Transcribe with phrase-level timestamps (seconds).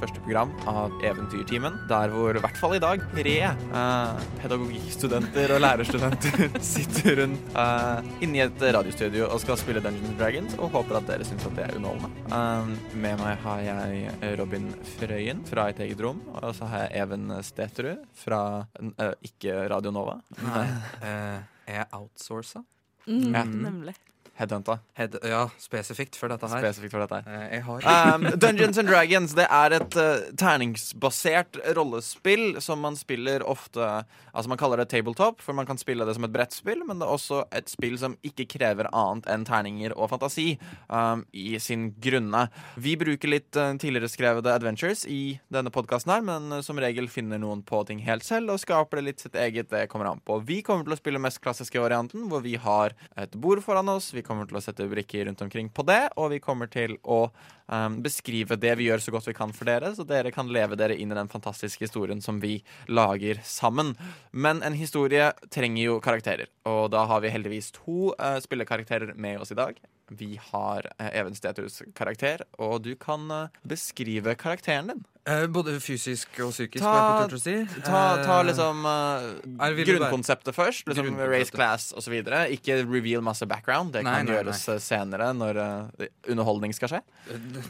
[0.00, 1.76] første program av Eventyrtimen.
[1.90, 8.10] Der hvor i hvert fall i dag tre eh, pedagogikkstudenter og lærerstudenter sitter rundt eh,
[8.24, 11.66] inni et radiostudio og skal spille Dungeons Dragons, og håper at dere syns at det
[11.68, 12.26] er underholdende.
[12.32, 17.04] Eh, med meg har jeg Robin Frøyen fra Et eget rom, og så har jeg
[17.04, 18.42] Even Steterud fra
[18.80, 20.18] eh, ikke Radio Nova.
[20.44, 20.66] Nei,
[21.04, 22.64] eh, er jeg outsourca?
[23.06, 23.44] Mm, Ja.
[23.44, 23.94] Nemlig.
[24.40, 24.78] Headhunta.
[24.96, 26.62] Head, ja, spesifikt for dette her.
[26.64, 28.14] Spesifikt for dette her.
[28.14, 34.48] Um, Dungeons and Dragons det er et uh, terningsbasert rollespill som man spiller ofte Altså
[34.48, 37.14] Man kaller det tabletop, for man kan spille det som et brettspill, men det er
[37.16, 40.52] også et spill som ikke krever annet enn terninger og fantasi
[40.86, 42.44] um, i sin grunne.
[42.78, 47.10] Vi bruker litt uh, tidligere skrevede adventures i denne podkasten her, men uh, som regel
[47.10, 49.70] finner noen på ting helt selv og skaper det litt sitt eget.
[49.74, 50.38] Det kommer an på.
[50.46, 54.12] Vi kommer til å spille mest klassiske varianten, hvor vi har et bord foran oss.
[54.14, 57.24] Vi kommer til å sette brikker rundt omkring på det, og vi kommer til å
[57.66, 60.78] um, beskrive det vi gjør så godt vi kan for dere, så dere kan leve
[60.78, 63.96] dere inn i den fantastiske historien som vi lager sammen.
[64.30, 69.42] Men en historie trenger jo karakterer, og da har vi heldigvis to uh, spillekarakterer med
[69.42, 69.80] oss i dag.
[70.10, 75.04] Vi har uh, Even Stethus karakter, og du kan uh, beskrive karakteren din.
[75.30, 77.54] eh, både fysisk og psykisk, Ta- jeg si.
[77.86, 80.86] Ta, ta Eh, liksom uh, grunnkonseptet først.
[80.90, 81.30] Liksom Grunnkonseptet.
[81.30, 82.16] Race class osv.
[82.56, 83.92] Ikke reveal masse background.
[83.94, 84.78] Det Nei, kan nei, gjøres nei.
[84.82, 87.02] senere når uh, underholdning skal skje.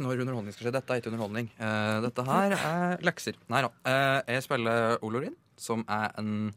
[0.01, 0.75] Når underholdning skal skje.
[0.79, 1.51] Dette er ikke underholdning.
[1.61, 3.37] Uh, dette her er lekser.
[3.53, 3.73] Nei da.
[3.85, 6.55] Eh, jeg spiller Olorin, som er en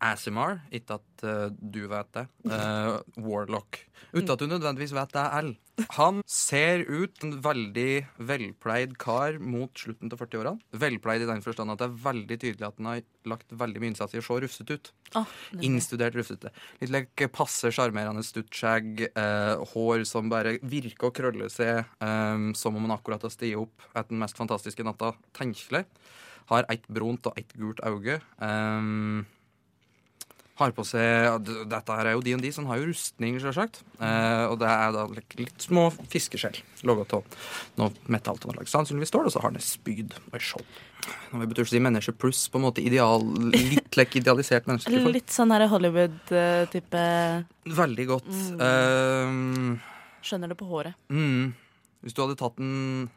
[0.00, 0.60] Asimar.
[0.74, 2.26] Ikke at uh, du vet det.
[2.48, 3.82] Uh, Warlock.
[4.14, 5.52] Uten at du nødvendigvis vet det er L.
[5.96, 7.90] Han ser ut en veldig
[8.28, 10.60] velpleid kar mot slutten til 40-årene.
[10.82, 13.92] Velpleid i den forstand at det er veldig tydelig at han har lagt veldig mye
[13.94, 14.92] innsats i å se rufsete ut.
[15.18, 15.34] Oh.
[15.64, 16.52] Innstudert rufsete.
[16.82, 19.06] Litt like passe sjarmerende stutt skjegg.
[19.08, 23.62] Eh, hår som bare virker å krølle seg eh, som om han akkurat har stiget
[23.62, 25.86] opp etter den mest fantastiske natta tenkelig.
[26.50, 28.20] Har ett brunt og ett gult øye.
[28.20, 28.80] Eh,
[30.60, 33.38] har på seg Dette her er jo de og de, så han har jo rustning,
[33.42, 33.82] selvsagt.
[33.98, 37.38] Eh, og det er da litt, små fiskeskjell laga av
[37.80, 38.70] noe metall laget.
[38.72, 40.80] Sannsynligvis står det, og så har han et spyd og et skjold.
[41.32, 44.92] Vi betyr å si menneske pluss, på en måte ideal, litt like idealisert menneske.
[45.10, 47.06] Litt sånn her Hollywood-type
[47.80, 48.28] Veldig godt.
[48.28, 48.60] Mm.
[48.66, 50.96] Eh, Skjønner det på håret.
[51.08, 51.52] mm,
[52.04, 53.08] hvis du hadde tatt en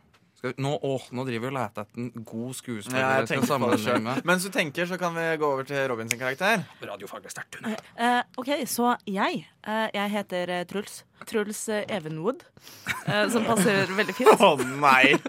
[0.44, 3.00] skal, vi- nå, åh, nå driver vi og leter etter en god skuespiller.
[3.00, 4.26] Ja, jeg skal sammenligne med.
[4.28, 6.66] Mens du tenker, så kan vi gå over til Robin sin karakter.
[6.84, 7.56] Radiofaglig sterkt.
[7.56, 7.78] Tune.
[7.96, 9.46] Eh, OK, så jeg.
[9.64, 11.04] eh, jeg heter eh, Truls.
[11.30, 12.44] Truls eh, Evenwood.
[13.08, 14.36] eh, som passer veldig fint.
[14.44, 14.54] Å
[14.84, 15.16] nei!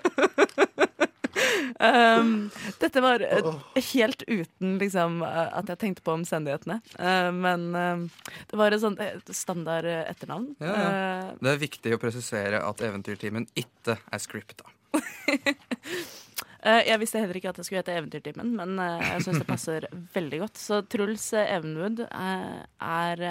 [1.84, 3.56] Um, dette var uh,
[3.91, 6.76] helt uten liksom, uh, at jeg tenkte på omstendighetene.
[6.94, 8.04] Uh, men eh,
[8.53, 10.53] det var et sånt eh, standard eh, etternavn.
[10.62, 14.64] Ja, Eh, Det er viktig å presisere at Eventyrtimen ikke er scripta.
[16.66, 19.49] eh, jeg visste heller ikke at det skulle hete Eventyrtimen, men eh, jeg syns det
[19.49, 20.60] passer veldig godt.
[20.60, 23.27] Så Truls eh, Evenwood er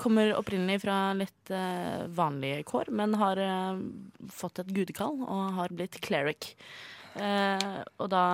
[0.00, 1.50] Kommer opprinnelig fra litt
[2.10, 3.38] vanlige kår, men har
[4.34, 6.48] fått et gudekall og har blitt cleric.
[7.14, 8.24] Og da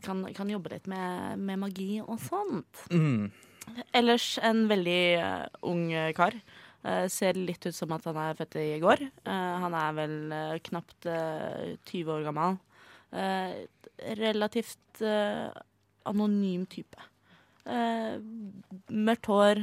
[0.00, 2.86] kan, kan jobbe litt med, med magi og sånt.
[2.88, 3.28] Mm.
[3.92, 5.04] Ellers en veldig
[5.68, 5.84] ung
[6.16, 6.40] kar.
[6.84, 9.06] Eh, ser litt ut som at han er født i går.
[9.24, 12.58] Eh, han er vel eh, knapt eh, 20 år gammel.
[14.18, 15.02] Relativt
[16.10, 17.04] anonym type.
[18.90, 19.60] Mørkt hår,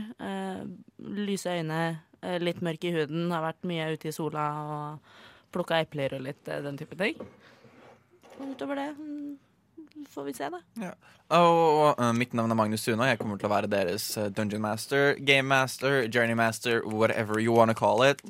[1.27, 1.81] lyse øyne,
[2.39, 3.27] litt mørk i huden.
[3.35, 5.11] Har vært mye ute i sola og
[5.51, 7.19] plukka epler og litt den type ting.
[8.39, 9.35] Og utover det mm,
[10.09, 10.62] får vi se, da.
[11.38, 11.62] Og
[11.97, 13.07] og, mitt navn er Magnus Suna.
[13.09, 17.56] Jeg kommer til å være deres uh, dungeon master, game master, journey master, whatever you
[17.56, 18.22] wanna call it.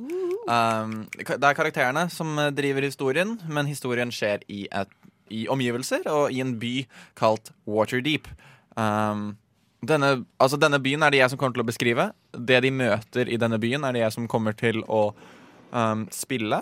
[0.48, 4.92] Um, det er karakterene som uh, driver historien, men historien skjer i, et,
[5.30, 6.74] i omgivelser og i en by
[7.18, 8.30] kalt Waterdeep.
[8.78, 9.36] Um,
[9.82, 12.12] denne, altså denne byen er det jeg som kommer til å beskrive.
[12.38, 15.08] Det de møter i denne byen, er det jeg som kommer til å
[15.74, 16.62] um, spille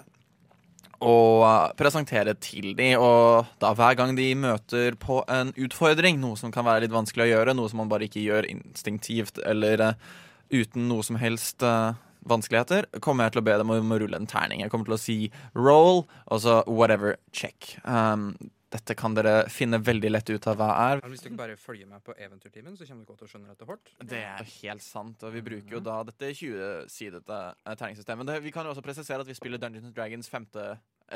[0.99, 6.51] og presentere til de, og da hver gang de møter på en utfordring, noe som
[6.51, 10.13] kan være litt vanskelig å gjøre, noe som man bare ikke gjør instinktivt eller uh,
[10.51, 11.95] uten noe som helst uh,
[12.27, 14.63] vanskeligheter, kommer jeg til å be dem om å rulle en terning.
[14.63, 15.17] Jeg kommer til å si
[15.55, 17.77] roll, og så whatever, check.
[17.85, 18.33] Um,
[18.69, 21.01] dette kan dere finne veldig lett ut av hva er.
[21.09, 23.65] Hvis du ikke bare følger med på Eventyrtimen, så kommer godt til å skjønne dette
[23.65, 23.91] hvert.
[24.11, 27.79] Det er helt sant, og vi bruker jo da dette 20-sidete terningsystemet.
[27.81, 28.29] terningssystemet.
[28.29, 30.65] Det, vi kan jo også presisere at vi spiller Dungeons and Dragons femte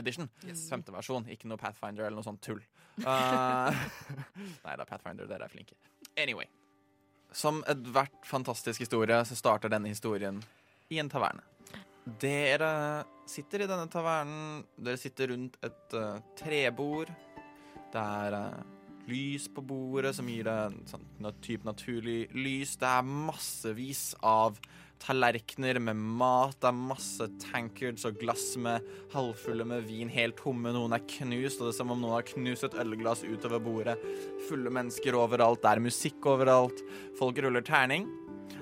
[0.02, 0.30] edition.
[0.70, 2.64] Femte versjon, ikke noe Pathfinder eller noe sånt tull.
[3.06, 3.70] Uh,
[4.66, 5.78] nei da, Pathfinder, dere er flinke.
[6.18, 6.50] Anyway.
[7.34, 10.42] Som ethvert fantastisk historie så starter denne historien
[10.94, 11.46] i en taverne.
[12.20, 12.72] Dere
[13.30, 14.66] sitter i denne tavernen.
[14.76, 17.14] Dere sitter rundt et uh, trebord.
[17.94, 18.62] Det er uh,
[19.10, 22.78] lys på bordet som gir det en sånn type naturlig lys.
[22.80, 24.57] Det er massevis av
[25.04, 26.56] tallerkener med mat.
[26.62, 30.72] Det er masse tankards og glass med halvfulle med vin, helt tomme.
[30.74, 33.98] Noen er knust, og det er som om noen har knust et ølglass utover bordet.
[34.48, 35.62] Fulle mennesker overalt.
[35.63, 36.84] Det er musikk overalt.
[37.19, 38.07] Folk ruller terning.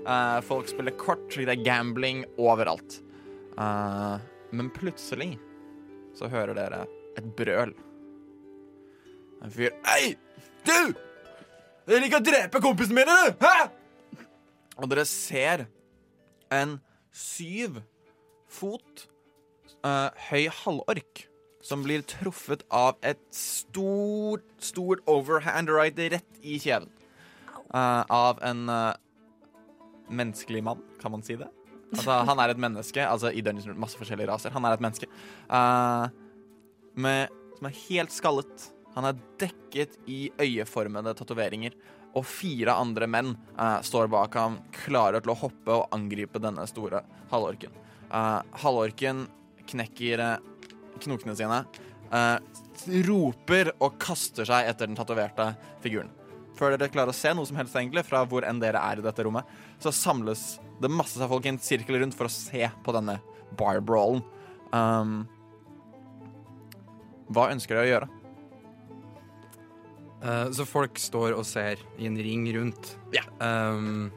[0.01, 1.29] Uh, folk spiller kort.
[1.29, 2.99] Det er gambling overalt.
[3.59, 4.17] Uh,
[4.55, 5.35] men plutselig
[6.17, 6.83] så hører dere
[7.19, 7.75] et brøl.
[9.41, 10.15] En fyr Hei,
[10.67, 10.93] du!
[11.87, 13.45] Dere liker å drepe kompisene mine, du!
[13.45, 14.25] Hæ?
[14.81, 15.65] Og dere ser
[16.53, 16.77] en
[17.15, 17.79] syv
[18.51, 19.05] fot
[19.85, 21.25] uh, høy halvork
[21.65, 26.89] som blir truffet av et stort, stort overhand right rett i kjeven.
[27.71, 28.93] Uh, av en uh,
[30.11, 31.49] menneskelig mann, kan man si det?
[31.91, 34.53] Altså, han er et menneske, altså i Dungeons masse forskjellige raser.
[34.55, 35.09] Han er et menneske
[35.51, 36.07] uh,
[36.95, 38.71] med, som er helt skallet.
[38.95, 41.75] Han er dekket i øyeformede tatoveringer.
[42.17, 46.65] Og fire andre menn eh, står bak ham, klare til å hoppe og angripe denne
[46.67, 47.71] store halvorken.
[48.11, 49.23] Eh, halvorken
[49.71, 50.65] knekker eh,
[51.01, 51.61] knokene sine,
[52.11, 52.37] eh,
[53.07, 55.53] roper og kaster seg etter den tatoverte
[55.83, 56.11] figuren.
[56.59, 59.05] Før dere klarer å se noe som helst egentlig fra hvor enn dere er i
[59.05, 59.47] dette rommet,
[59.81, 63.21] så samles det masse av folk i en sirkel rundt for å se på denne
[63.57, 64.21] bar-brawlen.
[64.75, 65.21] Um,
[67.31, 68.20] hva ønsker dere å gjøre?
[70.21, 72.95] Eh, så folk står og ser i en ring rundt.
[73.15, 73.25] Ja.
[73.41, 74.11] Um,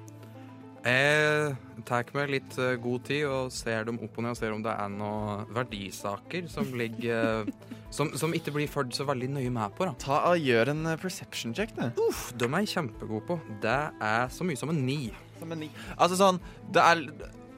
[0.84, 1.54] jeg
[1.88, 4.60] tar meg litt uh, god tid og ser dem opp og ned og ser om
[4.64, 7.48] det er noen verdisaker som ligger
[7.94, 9.86] som, som ikke blir fulgt så veldig nøye med på.
[9.88, 9.94] da.
[10.02, 11.86] Ta og Gjør en eh, perception check, du.
[12.04, 13.38] Uff, de er jeg kjempegod på.
[13.64, 13.78] Det
[14.10, 15.08] er så mye som en ni.
[15.40, 15.70] Som en ni.
[15.96, 16.42] Altså sånn
[16.72, 17.00] Det er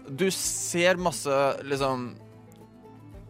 [0.07, 1.35] Du ser masse
[1.67, 2.07] liksom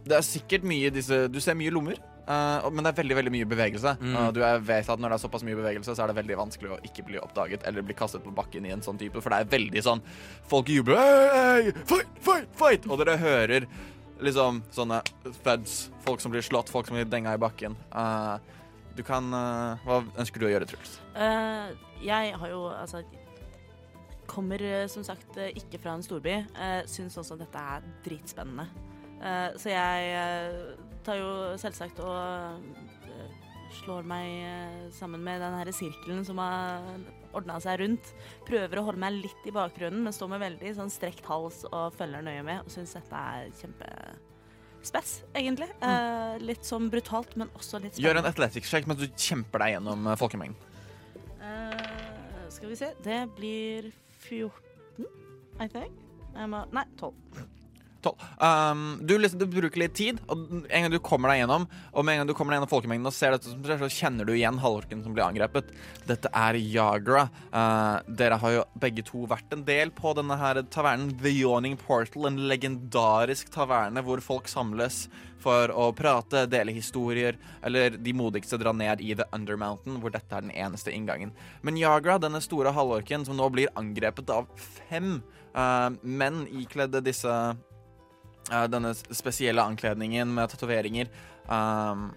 [0.07, 1.97] Det er sikkert mye disse Du ser mye lommer.
[2.27, 3.97] Eh, og- men det er veldig veldig mye bevegelse.
[3.99, 4.15] Mm.
[4.21, 6.37] Og du er, vet at Når det er såpass mye bevegelse, så er det veldig
[6.37, 9.29] vanskelig å ikke bli oppdaget eller bli kastet på bakken i en sånn type, for
[9.29, 10.01] det er veldig sånn
[10.47, 10.97] Folk jubler
[11.33, 12.87] hey, Fight, fight, fight!
[12.89, 13.67] Og dere hører
[14.19, 15.01] liksom sånne
[15.43, 15.89] feds.
[16.01, 17.75] Folk som blir slått, folk som blir denga i bakken.
[17.93, 18.37] Uh,
[18.95, 19.29] du kan
[19.85, 20.99] Hva ønsker du å gjøre, Truls?
[21.15, 21.69] Eh,
[22.01, 23.03] jeg har jo altså
[24.27, 24.59] Kommer
[24.89, 26.33] som sagt ikke fra en storby.
[26.57, 28.65] Uh, Syns også at dette er dritspennende.
[29.21, 30.77] Eh, så jeg
[31.07, 31.31] tar jo
[31.61, 32.67] selvsagt og
[33.07, 33.47] eh,
[33.81, 36.83] slår meg eh, sammen med den her sirkelen som har
[37.37, 38.13] ordna seg rundt.
[38.47, 41.95] Prøver å holde meg litt i bakgrunnen, men står med veldig sånn strekt hals og
[41.97, 42.63] følger nøye med.
[42.65, 45.69] Og syns dette er kjempespess, egentlig.
[45.83, 48.07] Eh, litt sånn brutalt, men også litt spennende.
[48.07, 50.73] Gjør en athletics check mens du kjemper deg gjennom eh, folkemengden.
[51.37, 53.91] Eh, skal vi se Det blir
[54.25, 55.07] 14,
[55.63, 56.03] I think.
[56.37, 57.13] Må, nei, 12.
[58.03, 58.23] Tolv.
[58.37, 62.05] Um, du, liksom, du bruker litt tid, og en gang du kommer deg gjennom Og
[62.05, 64.27] med en gang du kommer deg gjennom folkemengden og ser dette som skjer, så kjenner
[64.27, 65.71] du igjen halvorken som blir angrepet.
[66.09, 67.27] Dette er Yagra.
[67.51, 71.77] Uh, dere har jo begge to vært en del på denne her tavernen The Yawning
[71.81, 75.05] Portal, en legendarisk taverne hvor folk samles
[75.41, 80.33] for å prate, dele historier, eller de modigste drar ned i The Undermountain, hvor dette
[80.33, 81.33] er den eneste inngangen.
[81.61, 84.49] Men Yagra, denne store halvorken som nå blir angrepet av
[84.89, 85.19] fem
[85.55, 87.33] uh, menn ikledde disse
[88.71, 91.09] denne spesielle ankledningen med tatoveringer.
[91.47, 92.09] Um,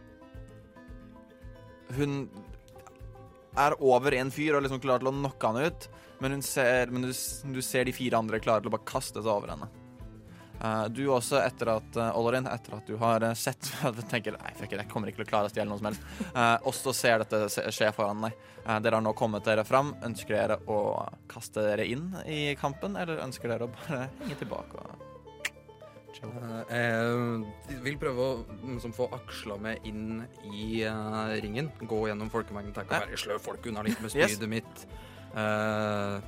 [1.97, 2.21] hun
[3.59, 5.89] er over en fyr og liksom klarer til å knocke han ut,
[6.23, 7.13] men, ser, men du,
[7.51, 9.71] du ser de fire andre klare til å bare kaste seg over henne.
[10.61, 13.71] Uh, du også, etter at uh, Olorin, etter at du har uh, sett
[14.13, 16.61] tenker, nei, fuck jeg kommer ikke til å klare å stjele noe som helst, Uh,
[16.69, 18.37] også ser dette skje foran deg.
[18.67, 19.95] Eh, dere har nå kommet dere fram.
[20.05, 20.81] Ønsker dere å
[21.31, 24.93] kaste dere inn i kampen, eller ønsker dere å bare henge tilbake og?
[24.95, 25.10] Eh,
[26.21, 28.33] Jeg vil prøve å
[28.67, 30.21] liksom, få aksla meg inn
[30.53, 31.71] i uh, ringen.
[31.81, 32.75] Gå gjennom folkemengden.
[32.77, 34.37] Tenk å bare slå folk unna litt med Yes.
[34.37, 34.85] spydet mitt.
[35.33, 36.21] Uh,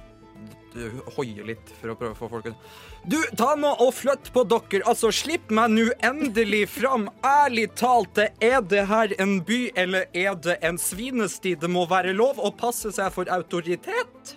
[1.16, 2.70] hoie litt for å prøve å få folk unna.
[3.04, 4.80] Du, ta nå og flytt på dere!
[4.88, 7.08] Altså, slipp meg nå endelig fram!
[7.26, 11.54] Ærlig talt, er det her en by, eller er det en svinesti?
[11.58, 14.36] Det må være lov å passe seg for autoritet!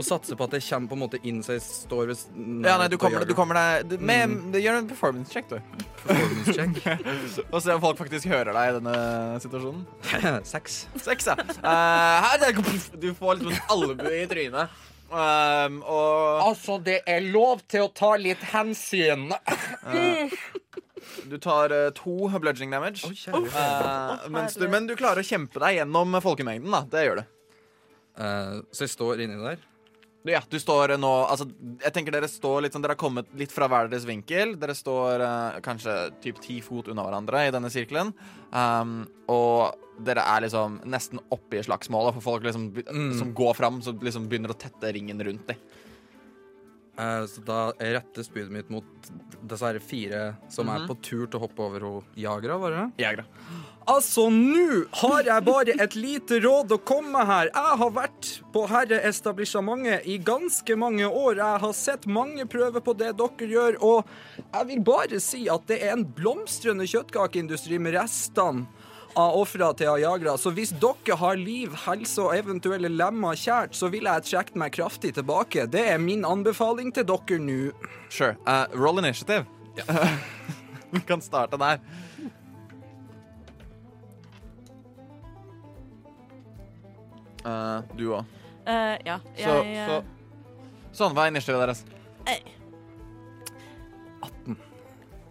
[0.00, 2.20] Og satse på at det kommer på en måte inn så jeg står ved
[2.64, 5.58] Ja, nei, du kommer, du kommer deg du, med, Gjør en performance check, du.
[6.06, 6.78] Performance check.
[7.52, 8.94] Og se om folk faktisk hører deg i denne
[9.44, 9.82] situasjonen.
[10.54, 10.84] Seks.
[11.04, 11.36] Seks, ja.
[11.60, 12.54] Uh, her, det,
[13.02, 14.78] du får litt en albue i trynet.
[15.10, 19.28] Um, og Altså, det er lov til å ta litt hensyn.
[21.26, 23.04] du tar uh, to bludging damage.
[23.04, 26.86] Oh, mens du, men du klarer å kjempe deg gjennom folkemengden, da.
[26.88, 27.28] Det gjør du.
[28.20, 29.60] Eh, så jeg står inni der.
[30.28, 31.46] Ja, du står nå Altså,
[31.80, 34.52] jeg tenker dere står litt sånn Dere har kommet litt fra hver deres vinkel.
[34.60, 38.12] Dere står eh, kanskje typ ti fot unna hverandre i denne sirkelen.
[38.52, 43.18] Um, og dere er liksom nesten oppi slagsmålet, for folk liksom Mm.
[43.18, 45.56] som går fram, som liksom begynner å tette ringen rundt dem.
[47.00, 48.84] Eh, så da retter spydet mitt mot
[49.48, 52.86] disse fire som er på tur til å hoppe over henne Jagra, var det?
[53.04, 53.24] Jegere.
[53.90, 57.48] Altså, nå har jeg bare et lite råd å komme med her.
[57.50, 61.40] Jeg har vært på herre establishementet i ganske mange år.
[61.40, 64.12] Jeg har sett mange prøver på det dere gjør, og
[64.44, 68.68] jeg vil bare si at det er en blomstrende kjøttkakeindustri med restene
[69.18, 70.36] av ofra til Ayagra.
[70.38, 74.76] Så hvis dere har liv, helse og eventuelle lemmer kjært, så vil jeg trekke meg
[74.76, 75.66] kraftig tilbake.
[75.72, 77.58] Det er min anbefaling til dere nå.
[78.06, 78.36] Sure.
[78.46, 79.48] Uh, roll initiative.
[80.94, 81.82] Vi kan starte der.
[87.44, 88.38] Eh, du òg.
[88.66, 90.02] Uh, ja, Så, jeg eh, så
[90.92, 91.84] Sånn, hva er initiativet deres?
[92.28, 92.40] eh,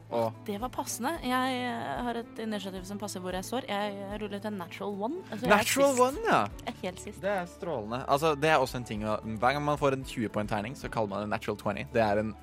[0.10, 1.12] Og Det var passende.
[1.22, 3.68] Jeg eh, har et initiativ som passer hvor jeg står.
[3.70, 5.20] Jeg rullet en natural one.
[5.30, 6.39] Altså, Natural one, ja.
[6.66, 7.22] Jeg er helt sist.
[7.22, 8.00] Det er strålende.
[8.10, 11.13] Altså, det er også en ting å, Hver gang man får en 20-poeng-terning, så kaller
[11.13, 11.94] man det natural 20.
[11.94, 12.34] Det er en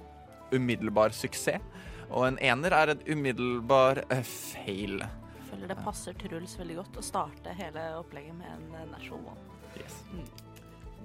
[0.55, 1.65] umiddelbar suksess.
[2.07, 5.01] Og en ener er en umiddelbar eh, fail.
[5.03, 9.27] Jeg føler det passer Truls veldig godt å starte hele opplegget med en eh, natural
[9.35, 9.56] one.
[9.81, 9.99] Yes.
[10.13, 10.25] Mm.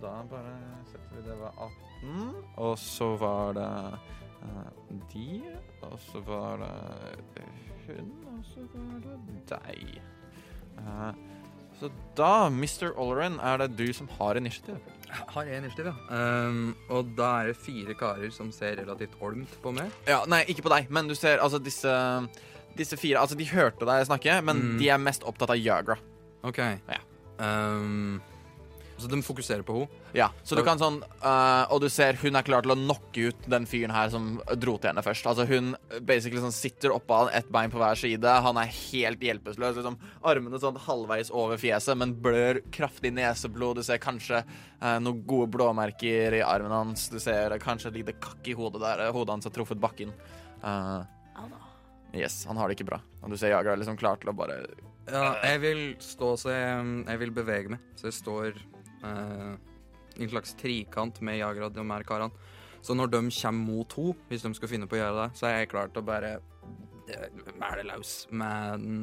[0.01, 0.53] Da bare
[0.91, 2.35] setter vi det ved 18.
[2.57, 3.67] Og så var det
[4.41, 4.69] uh,
[5.13, 5.41] de,
[5.85, 7.45] og så var det
[7.87, 9.19] hun, og så var det
[9.51, 10.01] deg.
[10.79, 11.11] Uh,
[11.81, 12.91] så da, Mr.
[12.99, 14.77] Olleran, er det du som har initiativ.
[15.11, 16.47] Har jeg initiativ, ja.
[16.47, 19.89] Um, og da er det fire karer som ser relativt olmt på meg.
[20.07, 21.91] Ja, Nei, ikke på deg, men du ser altså disse
[22.77, 24.77] disse fire, altså De hørte deg snakke, men Mm.
[24.79, 25.97] de er mest opptatt av Jagra.
[26.47, 26.57] OK.
[26.87, 27.01] Ja.
[27.41, 28.21] Um,
[29.01, 30.01] så de fokuserer på henne.
[30.15, 33.29] Ja, så du kan sånn øh, Og du ser hun er klar til å knocke
[33.31, 35.27] ut den fyren her som dro til henne først.
[35.29, 38.35] Altså Hun basically sånn sitter oppå han, ett bein på hver side.
[38.47, 39.59] Han er helt hjelpeløs.
[39.61, 43.79] Liksom, armene sånn halvveis over fjeset, men blør kraftig neseblod.
[43.79, 47.07] Du ser kanskje øh, noen gode blåmerker i armen hans.
[47.11, 50.13] Du ser kanskje et lite kakk i hodet der hodet hans har truffet bakken.
[50.61, 51.01] Uh,
[52.13, 53.01] yes, han har det ikke bra.
[53.21, 54.61] Og du ser Jagra er liksom klar til å bare
[55.09, 57.87] Ja, jeg vil stå så jeg, jeg vil bevege meg.
[57.99, 58.61] Så jeg står
[59.07, 59.51] eh,
[60.21, 62.49] en slags trikant med Jagra og de her karene.
[62.81, 65.47] Så når de kommer mot henne, hvis de skal finne på å gjøre det, så
[65.49, 66.39] er jeg klar til å bare
[67.59, 68.99] mæle løs med den,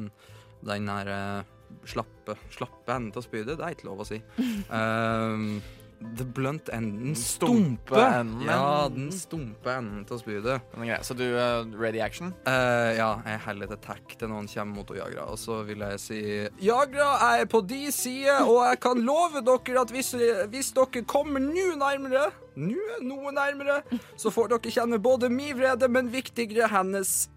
[0.65, 1.55] den her eh,
[1.87, 3.57] slappe, slappe enden av spydet.
[3.57, 4.21] Det er ikke lov å si.
[4.69, 5.59] Um,
[6.17, 7.15] the blunt enden.
[7.15, 8.01] Stumpe Stumpe!
[8.19, 8.47] enden.
[8.47, 10.61] Ja, den stumpe enden til spydet.
[11.05, 12.33] Så du uh, ready action?
[12.47, 16.01] Uh, ja, jeg heller et attack til noen kommer mot Jagra, og så vil jeg
[16.03, 16.19] si
[16.63, 20.13] Jagra er på de side, og jeg kan love dere at hvis,
[20.51, 22.29] hvis dere kommer nå nærmere,
[22.59, 23.81] nå noe nærmere,
[24.19, 27.29] så får dere kjenne både min vrede, men viktigere hennes.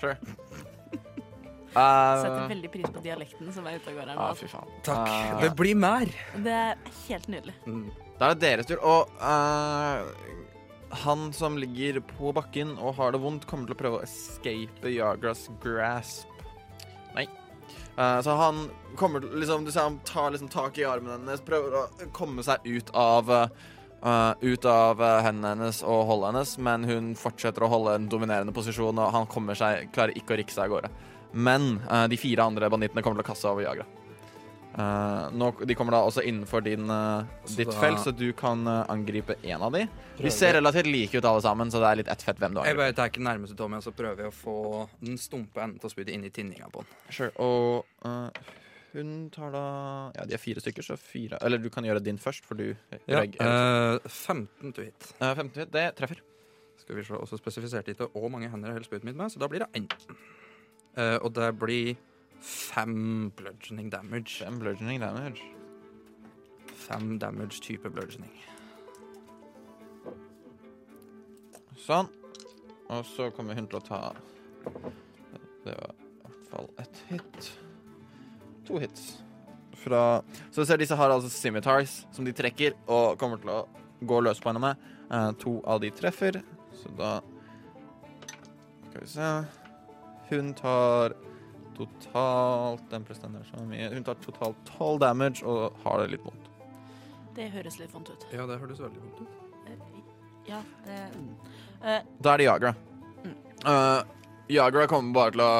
[0.00, 0.18] Sure.
[1.76, 4.16] Setter Uh, veldig pris på dialekten som er ute og går her.
[4.16, 4.70] nå, ah, fy faen.
[4.86, 5.08] Takk.
[5.12, 5.40] Ah.
[5.42, 6.08] Det blir mer.
[6.40, 7.54] Det er helt nydelig.
[8.16, 8.80] Da er det deres tur.
[8.80, 10.06] Og eh,
[11.02, 14.92] han som ligger på bakken og har det vondt, kommer til å prøve å escape
[14.94, 16.32] Yagras grasp.
[17.16, 17.26] Nei.
[17.96, 21.44] Eh, så han kommer til liksom, Du ser han tar liksom tak i armen hennes,
[21.44, 26.56] prøver å komme seg ut av eh, ut av eh, hendene hennes og holdet hennes,
[26.58, 30.40] men hun fortsetter å holde en dominerende posisjon, og han kommer seg, klarer ikke å
[30.40, 30.92] rikke seg av gårde.
[31.32, 33.86] Men uh, de fire andre bandittene kommer til å kaste over Viagra.
[34.76, 38.60] Uh, nå, de kommer da også innenfor din, uh, ditt da- felt, så du kan
[38.68, 39.86] angripe én av de.
[40.18, 42.60] De ser relativt like ut alle sammen, så det er litt ett fett hvem du
[42.60, 42.74] angriper.
[42.74, 44.58] Jeg bare tar ikke nærmeste Tommy, og så prøver jeg å få
[45.00, 46.92] den stumpe enden av spydet inn i tinninga på den.
[47.08, 47.32] Sure.
[47.40, 47.86] Og
[48.96, 49.64] hun tar da
[50.16, 52.70] Ja, de er fire stykker, så fire Eller du kan gjøre din først, for du
[53.06, 55.12] Ja, Greg, er- eh, 15 to hit.
[55.20, 56.20] 15 to hit, det treffer.
[56.80, 59.38] Skal vi se, også spesifisert ikke hvor mange hender jeg holder spydet mitt med, så
[59.40, 59.88] da blir det én.
[60.96, 61.96] Eh, og det blir
[62.40, 64.38] fem bludgeoning damage.
[64.40, 65.42] Fem bludgeoning damage.
[66.86, 68.32] Fem damage type bludgeoning.
[71.86, 72.08] Sånn.
[72.88, 74.00] Og så kommer hun til å ta
[75.66, 77.50] Det var i hvert fall ett hit.
[78.68, 79.06] To hits.
[79.76, 83.60] Fra Så du ser disse har altså scimitars som de trekker og kommer til å
[84.06, 84.88] gå løs på henne med.
[85.10, 86.40] Eh, to av de treffer,
[86.74, 87.12] så da
[88.88, 89.30] Skal vi se
[90.28, 91.14] Hun tar
[91.76, 93.88] totalt Den så mye.
[93.94, 96.50] Hun tar totalt 12 damage og har det litt vondt.
[97.36, 98.26] Det høres litt vondt ut.
[98.32, 99.28] Ja, det høres veldig vondt ut.
[99.66, 99.78] Eh,
[100.46, 100.98] Ja, det
[101.82, 102.74] uh, Da er det Jagra.
[103.24, 103.34] Mm.
[103.66, 104.02] Uh,
[104.48, 105.52] Jagra kommer bare til å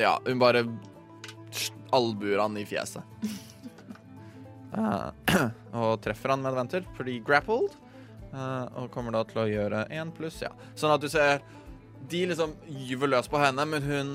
[0.00, 0.64] Ja, hun bare
[1.94, 3.02] albuer han i fjeset.
[4.74, 5.10] uh,
[5.78, 7.76] og treffer han med advantage fordi grappled.
[8.34, 10.50] eh, og kommer da til å gjøre én pluss, ja.
[10.74, 11.38] Sånn at du ser
[12.10, 14.14] De liksom gyver løs på henne, men hun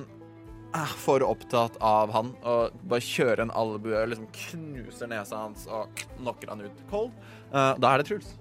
[0.78, 5.90] er for opptatt av han og bare kjører en albue, liksom knuser nesa hans og
[6.20, 7.12] knocker han ut cold.
[7.50, 8.32] Uh, da er det Truls.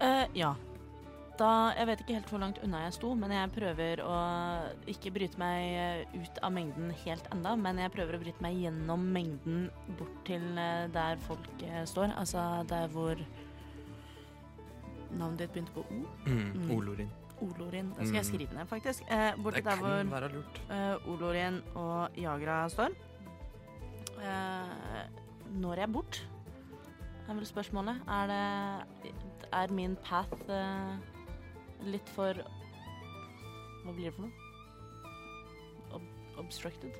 [0.00, 0.54] Uh, ja.
[1.40, 4.16] Da, jeg vet ikke helt hvor langt unna jeg sto, men jeg prøver å
[4.92, 8.58] ikke bryte meg eh, ut av mengden helt enda, men jeg prøver å bryte meg
[8.60, 9.62] gjennom mengden
[9.96, 10.44] bort til
[10.92, 11.48] der folk
[11.88, 12.12] står.
[12.20, 13.24] Altså der hvor
[15.16, 16.02] navnet ditt begynte på O.
[16.28, 16.68] Mm.
[16.76, 17.08] Olorin.
[17.42, 17.92] Olorin.
[17.98, 18.32] Det skal jeg Mm.
[18.32, 19.02] skrive ned, faktisk.
[19.10, 20.04] Eh, borti der hvor
[20.70, 22.90] eh, Olorin og Jagra står.
[24.20, 25.06] Eh,
[25.60, 26.20] når jeg bort bort,
[27.28, 28.00] er vel spørsmålet.
[28.08, 29.14] Er det
[29.52, 30.96] Er min path eh,
[31.82, 32.34] litt for
[33.84, 34.32] Hva blir det for noe?
[35.96, 36.02] Ob
[36.38, 36.92] obstructed?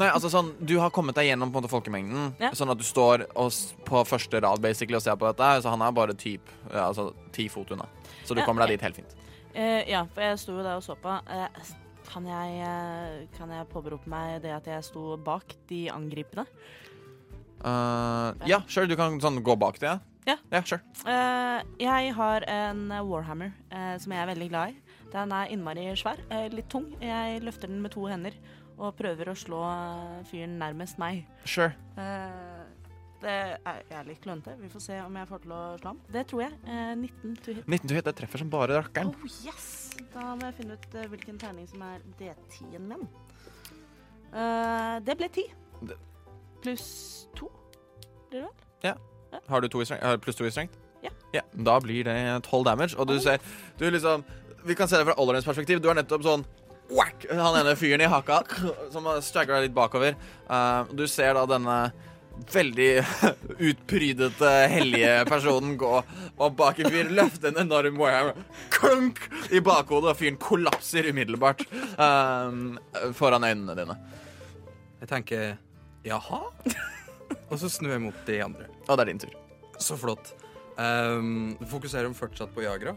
[0.00, 2.50] Nei, altså sånn, Du har kommet deg gjennom på en måte folkemengden, Ja.
[2.50, 3.52] sånn at du står og,
[3.86, 5.62] på første rad basically og ser på dette.
[5.62, 6.40] Så han er bare typ,
[6.72, 7.86] ja, altså, ti fot unna.
[8.24, 9.14] Så du Ja, kommer deg dit helt fint.
[9.56, 11.12] Eh, ja, for jeg sto jo der og så på.
[11.32, 11.70] Eh,
[12.06, 16.44] kan, jeg, eh, kan jeg påberope meg det at jeg sto bak de angripende?
[17.56, 19.94] Uh, ja, sure, du kan sånn gå bak det.
[20.28, 20.36] Ja.
[20.52, 20.82] ja sure.
[21.06, 25.00] Uh, jeg har en Warhammer uh, som jeg er veldig glad i.
[25.14, 26.20] Den er innmari svær,
[26.52, 26.90] litt tung.
[27.00, 28.36] Jeg løfter den med to hender
[28.76, 29.62] og prøver å slå
[30.28, 31.22] fyren nærmest meg.
[31.48, 31.72] Sure.
[31.96, 32.55] Det
[33.32, 34.56] er, jeg er litt klønete.
[34.60, 36.00] Vi får se om jeg får til å slå ham.
[36.12, 36.58] Det tror jeg.
[36.66, 37.68] Eh, 19 to hit.
[37.68, 39.12] 19 to hit, det treffer som bare rakkeren.
[39.14, 39.68] Oh, yes!
[40.14, 43.06] Da må jeg finne ut eh, hvilken terning som er D10-en min.
[44.36, 45.46] Uh, det ble 10.
[46.64, 46.88] Pluss
[47.38, 47.50] 2.
[48.30, 48.62] Blir det vel?
[49.48, 50.76] Har du to i du pluss to i strengt?
[51.34, 51.42] Ja.
[51.52, 52.16] Da blir det
[52.46, 53.20] 12 damage, og du Oh.
[53.20, 53.38] ser
[53.78, 54.24] Du liksom
[54.64, 55.80] Vi kan se det fra Ollerens perspektiv.
[55.80, 56.44] Du er nettopp sånn
[56.90, 58.42] whack, Han ene fyren i haka
[58.90, 59.20] som har
[59.54, 60.16] deg litt bakover.
[60.50, 61.92] Uh, du ser da denne
[62.52, 62.90] veldig
[63.70, 68.38] utprydete, hellige personen gå og bak en fyr løfte en enorm warhammer
[68.74, 71.64] klunk i bakhodet, og fyren kollapser umiddelbart
[71.96, 72.76] um,
[73.16, 73.96] foran øynene dine.
[75.00, 75.56] Jeg tenker
[76.06, 76.42] jaha?
[77.50, 78.68] Og så snur jeg mot de andre.
[78.86, 79.32] Og det er din tur.
[79.82, 80.32] Så flott.
[80.76, 82.94] Um, fokuserer hun fortsatt på Jagra?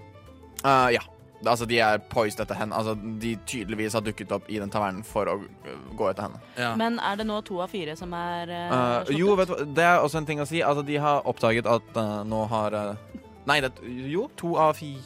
[0.64, 1.04] Uh, ja.
[1.46, 2.76] Altså, de er poised etter henne.
[2.76, 6.42] Altså, de tydeligvis har dukket opp i den tavernen for å uh, gå etter henne.
[6.60, 6.74] Ja.
[6.76, 8.74] Men er det nå to av fire som er uh,
[9.08, 10.60] Uh, jo, vet du hva, det er også en ting å si.
[10.66, 13.72] Altså, de har oppdaget at uh, nå har uh, Nei, det
[14.12, 15.00] Jo, to av fire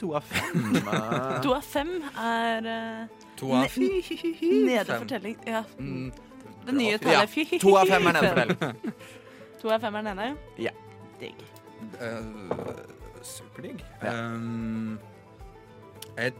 [0.00, 0.66] To av fem.
[0.86, 4.66] uh, To av fem er eh, To av Nede Fem.
[4.66, 5.38] Nederfortelling.
[5.46, 5.62] Ja.
[5.78, 6.10] Mm,
[6.66, 7.58] Det nye tallet Ja.
[7.62, 8.92] to av fem er nederfortelling.
[9.62, 10.36] To av fem er den ene?
[10.62, 10.74] Ja.
[11.22, 11.40] Digg.
[11.98, 12.18] eh,
[13.30, 13.82] superdigg.
[14.02, 14.12] Ja.
[14.34, 14.98] Um,
[16.18, 16.34] jeg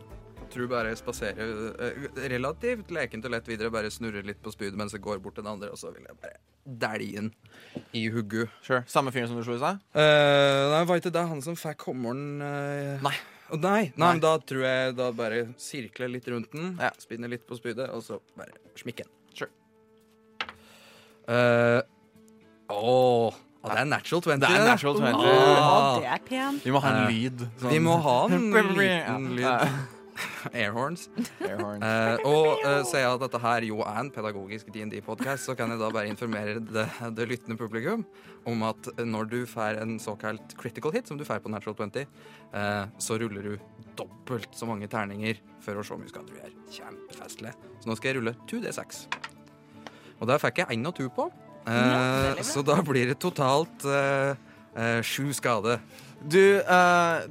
[0.53, 3.71] tror bare jeg spaserer uh, relativt lekent og lett videre.
[3.75, 6.07] Bare snurrer litt på spydet mens jeg går bort til den andre, og så vil
[6.09, 7.33] jeg bare dælje den
[7.97, 8.51] i hugget.
[8.65, 8.83] Sure.
[8.91, 9.81] Samme fyren som du slo i stad?
[9.97, 13.15] Uh, nei, var ikke det han som fikk hammeren uh, Nei.
[13.49, 14.09] Oh, nei, nei, Nei.
[14.13, 16.91] men da tror jeg da bare sirkler litt rundt den, Ja.
[17.01, 19.15] spinner litt på spydet, og så bare smikker den.
[19.39, 19.49] Sure.
[21.29, 21.81] Uh,
[22.69, 23.33] Åh,
[23.69, 24.41] ja, det er natural 20.
[24.41, 25.21] Det er natural 20.
[25.21, 26.65] Oh, det er pent.
[26.65, 27.47] Vi må ha en lyd.
[27.61, 28.51] sånn- Vi må ha en
[28.81, 29.79] liten lyd.
[30.53, 31.05] Airhorns.
[31.47, 31.85] Airhorns.
[31.85, 35.71] Uh, og uh, sier jeg at dette her jo er en pedagogisk DND-podkast, så kan
[35.71, 38.03] jeg da bare informere det, det lyttende publikum
[38.49, 42.07] om at når du får en såkalt critical hit, som du får på Natural 20,
[42.55, 43.55] uh, så ruller du
[43.99, 46.55] dobbelt så mange terninger for å se om skade skal gjør.
[46.81, 47.55] kjempefestlig.
[47.83, 49.05] Så nå skal jeg rulle 2D6.
[50.19, 53.85] Og der fikk jeg 1 og 2 på, eh, Ja, så da blir det totalt
[53.85, 54.33] uh,
[54.73, 55.79] uh, sju skade.
[56.25, 57.29] Du uh,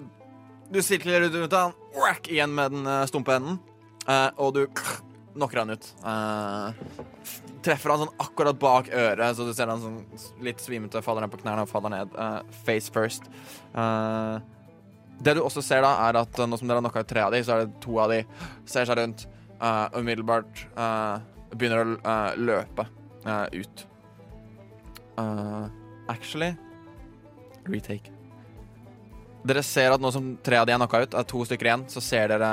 [0.70, 3.56] Du sirkler ut rundt han, whack, igjen med den uh, stumpe enden,
[4.04, 4.66] uh, og du
[5.38, 5.86] knocker han ut.
[6.04, 6.76] Uh,
[7.64, 10.02] treffer han sånn akkurat bak øret, så du ser han sånn
[10.44, 12.12] litt svimete, faller ned på knærne og faller ned.
[12.20, 13.32] uh, face first.
[13.72, 14.44] Uh,
[15.24, 17.32] det du også ser da, er at nå som dere har knocka ut tre av
[17.32, 18.20] de, så er det to av de
[18.68, 19.24] ser seg rundt,
[19.62, 21.24] uh, umiddelbart uh,
[21.56, 22.86] begynner å uh, løpe
[23.24, 23.88] uh, ut.
[25.18, 25.68] Uh,
[26.10, 26.54] actually
[27.68, 28.14] Retake.
[29.48, 31.88] Dere ser at nå som tre av de er knocka ut, er to stykker igjen,
[31.92, 32.52] så ser dere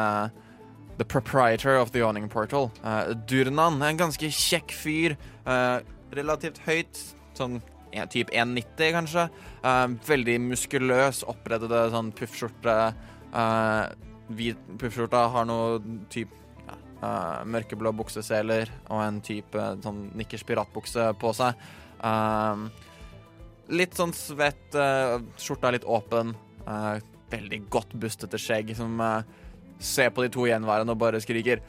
[0.94, 2.70] The proprietor of the yawning portal.
[2.84, 5.16] Uh, Durnan, en ganske kjekk fyr.
[5.42, 5.82] uh,
[6.14, 7.00] relativt høyt,
[7.34, 7.58] sånn
[7.94, 9.26] ja, typ 1,90 kanskje.
[9.64, 12.78] Uh, veldig muskuløs, oppreddede sånn puffskjorte.
[13.34, 13.90] Uh,
[14.34, 15.78] hvit puffskjorta har noe
[16.12, 16.32] typ
[17.02, 21.58] uh, mørkeblå bukseseler og en type sånn nikkers piratbukse på seg.
[22.00, 22.68] Um,
[23.74, 26.34] litt sånn svett, uh, skjorta litt åpen.
[26.66, 26.98] Uh,
[27.32, 29.22] veldig godt bustete skjegg som uh,
[29.78, 31.62] ser på de to gjenværende og bare skriker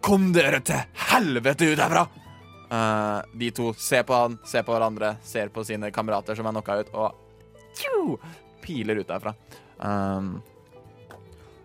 [0.00, 2.06] Kom dere til helvete ut herfra!
[2.70, 6.54] Eh, de to ser på han, ser på hverandre, ser på sine kamerater som er
[6.54, 8.14] knocka ut, og tju,
[8.62, 9.34] piler ut derfra.
[9.82, 10.38] Um,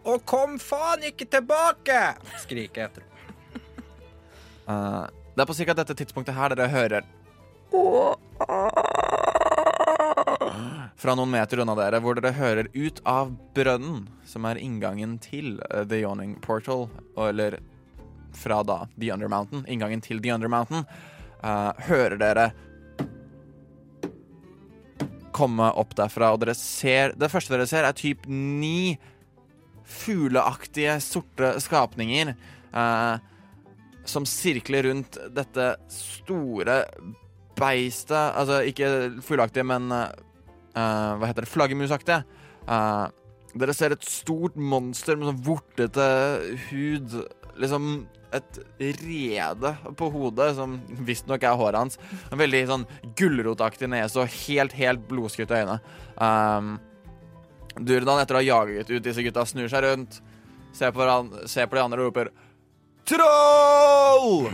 [0.05, 1.99] Og kom faen ikke tilbake!
[2.41, 3.05] Skriker jeg etter.
[4.67, 5.05] eh,
[5.35, 7.07] det er på sikkert dette tidspunktet her dere hører
[10.95, 15.59] Fra noen meter unna dere, hvor dere hører ut av brønnen, som er inngangen til
[15.69, 17.59] eh, The Yawning Portal, eller
[18.35, 20.85] fra da The Under Mountain, inngangen til The Under Mountain,
[21.41, 22.47] eh, hører dere
[25.35, 28.95] komme opp derfra, og dere ser Det første dere ser, er typ ni
[29.85, 32.31] fugleaktige, sorte skapninger
[32.73, 33.21] uh,
[34.05, 36.79] som sirkler rundt dette store
[37.57, 38.89] beistet Altså ikke
[39.25, 40.09] fugleaktige, men eh,
[40.75, 41.51] eh, hva heter det?
[41.53, 42.23] Flaggermusaktige.
[42.65, 43.07] Uh,
[43.55, 46.07] dere ser et stort monster med sånn vortete
[46.69, 47.15] hud.
[47.61, 47.89] Liksom
[48.35, 48.57] et
[48.99, 50.75] rede på hodet, som
[51.07, 51.99] visstnok er håret hans.
[52.31, 55.77] En veldig sånn gulrotaktig nese og helt, helt blodskutte øyne.
[56.19, 56.75] Um,
[57.75, 60.19] Durdan, etter å ha jaget ut disse gutta, snur seg rundt,
[60.75, 61.07] ser på,
[61.51, 62.31] ser på de andre og roper
[63.05, 64.49] Troll!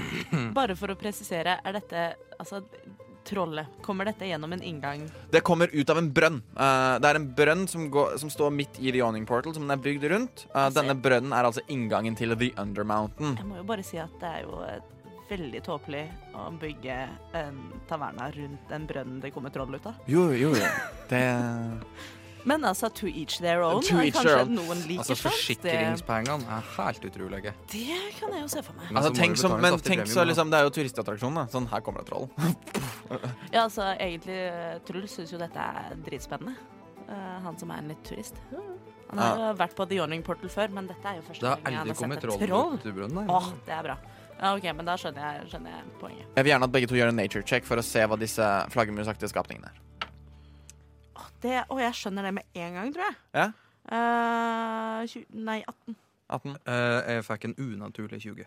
[0.52, 2.02] Bare for å presisere, er dette
[2.36, 2.60] altså
[3.28, 3.70] trollet?
[3.86, 5.06] Kommer dette gjennom en inngang?
[5.32, 6.42] Det kommer ut av en brønn.
[6.58, 9.64] Uh, det er en brønn som, går, som står midt i The Yawning Portal, som
[9.64, 10.46] den er bygd rundt.
[10.52, 13.38] Uh, denne brønnen er altså inngangen til The Undermountain.
[13.40, 14.82] Jeg må jo bare si at det er jo eh,
[15.32, 16.98] veldig tåpelig å bygge
[17.40, 20.02] en taverna rundt en brønn det kommer troll ut av.
[20.12, 20.74] Jo, jo, jo.
[21.12, 21.24] Det
[22.44, 23.84] Men altså, to each their own.
[23.84, 24.56] To each their own.
[24.56, 27.54] noen liker Altså, forsikringspengene er helt utrolige.
[27.74, 28.90] det kan jeg jo se for meg.
[28.90, 31.36] Men Altså, tenk som, men tenk så liksom, Det er jo turistattraksjon.
[31.36, 32.30] da Sånn, her kommer det troll.
[33.56, 36.56] Ja, altså, egentlig, eh, Truls syns jo dette er dritspennende.
[37.12, 38.38] Uh, han som er en litt turist.
[39.12, 41.74] Han har jo vært på The Yawning Portal før, men dette er jo første gang
[41.74, 42.78] jeg har sett et troll troll.
[42.80, 43.32] ut oh.
[43.36, 43.98] Åh, det er bra.
[44.42, 46.30] Ja, OK, men da skjønner jeg, skjønner jeg poenget.
[46.38, 48.48] Jeg vil gjerne at begge to gjør en nature check for å se hva disse
[48.74, 49.82] flaggermusaktige skapningene er.
[51.42, 53.16] Det, å, jeg skjønner det med en gang, tror jeg.
[53.34, 53.46] Ja?
[53.92, 55.96] Eh, 20, nei, 18.
[56.32, 56.58] 18?
[56.66, 58.46] Eh, jeg fikk en unaturlig 20.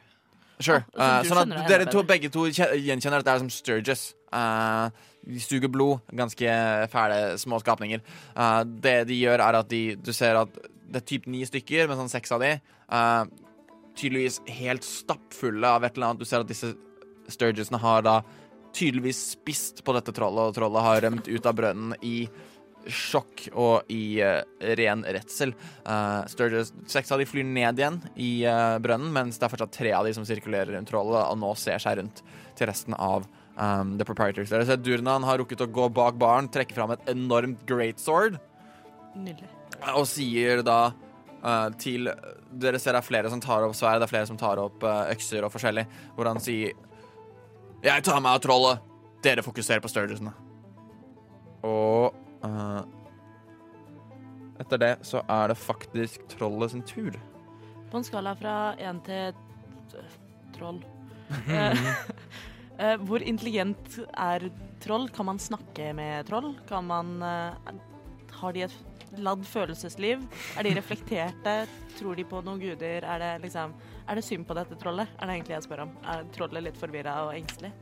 [0.63, 0.85] Sure.
[0.95, 3.51] Så Eh, sånn skjønner at det dere to begge to kje- gjenkjenner det er som
[3.51, 4.05] Sturges.
[4.33, 4.91] Eh,
[5.27, 6.01] de suger blod.
[6.15, 6.55] Ganske
[6.93, 8.01] fæle små skapninger.
[8.37, 11.89] Eh, det de gjør, er at de Du ser at det er typ ni stykker,
[11.89, 13.25] men sånn seks av de eh,
[13.97, 16.19] tydeligvis helt stappfulle av et eller annet.
[16.21, 16.75] Du ser at disse
[17.27, 18.19] Sturgesene har da
[18.75, 22.29] tydeligvis spist på dette trollet, og trollet har rømt ut av brønnen i
[22.91, 24.43] sjokk og i eh,
[24.79, 25.55] ren redsel.
[25.87, 29.75] Uh, Sturgis, seks av de flyr ned igjen i eh, brønnen, mens det er fortsatt
[29.75, 32.23] tre av de som sirkulerer rundt trollet og nå ser seg rundt
[32.59, 34.53] til resten av um, The Proprietors.
[34.53, 38.39] Dere ser Durnan har rukket å gå bak baren, trekke fram et enormt greatsword
[39.15, 39.51] Nydelig.
[39.95, 42.11] og sier da uh, til
[42.55, 44.85] Dere ser det er flere som tar opp sverd, det er flere som tar opp
[44.87, 46.75] uh, økser og forskjellig, hvor han sier
[47.85, 48.91] Jeg tar meg av trollet.
[49.25, 50.31] Dere fokuserer på Sturgesene.
[51.65, 52.83] Og eh,
[54.63, 57.17] etter det så er det faktisk trollet sin tur.
[57.91, 59.35] På en skala fra én til
[60.55, 60.81] troll
[61.51, 64.49] eh, Hvor intelligent er
[64.83, 65.09] troll?
[65.15, 66.53] Kan man snakke med troll?
[66.69, 67.55] Kan man uh,
[68.41, 68.77] Har de et
[69.19, 70.23] ladd følelsesliv?
[70.59, 71.55] Er de reflekterte?
[71.99, 73.07] Tror de på noen guder?
[73.07, 73.75] Er det liksom
[74.09, 75.11] Er det synd på dette trollet?
[75.19, 75.97] Er det egentlig jeg spør om?
[76.05, 77.73] Er trollet litt forvirra og engstelig?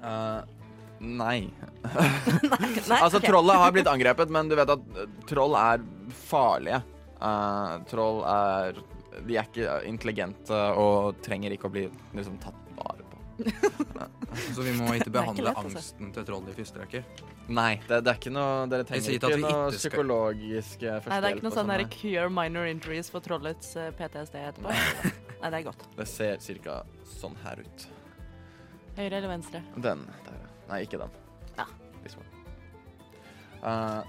[0.00, 0.59] Eh,
[1.00, 1.48] nei.
[2.90, 5.82] Nei, Altså, trollet har blitt angrepet, men du vet at eh, troll er
[6.26, 6.82] farlige.
[7.20, 8.78] Uh, troll er
[9.26, 11.82] De er ikke intelligente og trenger ikke å bli
[12.16, 13.18] liksom, tatt vare på.
[14.54, 15.80] Så vi må ikke er ikke behandle lett, altså.
[15.80, 17.02] angsten til trollet i første rekke.
[17.50, 21.08] Nei, det, det er ikke noe Dere trenger ikke ikke noe skal- psykologisk førstehjelp.
[21.10, 24.36] Nei, det er ikke noe sånn der sånn, cure minor injuries for trollets eh, PTSD
[24.44, 24.76] etterpå.
[25.40, 25.82] Nei, det er godt.
[25.96, 26.82] Det ser cirka
[27.18, 27.88] sånn her ut.
[29.00, 29.64] Høyre eller venstre?
[29.76, 30.38] Den der.
[30.44, 30.49] ja.
[30.70, 31.12] Nei, ikke den.
[31.58, 31.66] Ja.
[32.04, 32.28] This one.
[33.60, 34.02] Uh,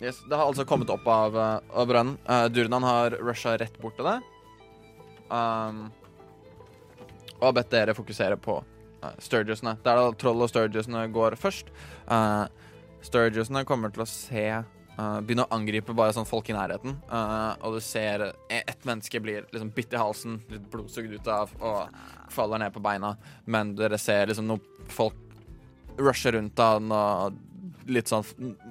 [0.00, 2.18] yes, det har altså kommet opp av, eh, av brønnen.
[2.28, 4.18] Uh, Durnan har rusha rett bort til det.
[5.32, 5.86] Um,
[7.40, 9.78] og har bedt dere fokusere på uh, Sturgisene.
[9.82, 11.72] Det er da troll og Sturgisene går først.
[12.06, 12.44] Uh,
[13.04, 14.46] Sturgisene kommer til å se
[14.98, 16.96] uh, Begynne å angripe bare sånn folk i nærheten.
[17.10, 21.30] Uh, og du ser e- ett menneske blir liksom bitt i halsen, litt blodsugd ut
[21.32, 23.16] av, og faller ned på beina.
[23.44, 25.22] Men dere ser liksom noen folk
[25.96, 27.36] rushe rundt han og
[27.90, 28.24] litt sånn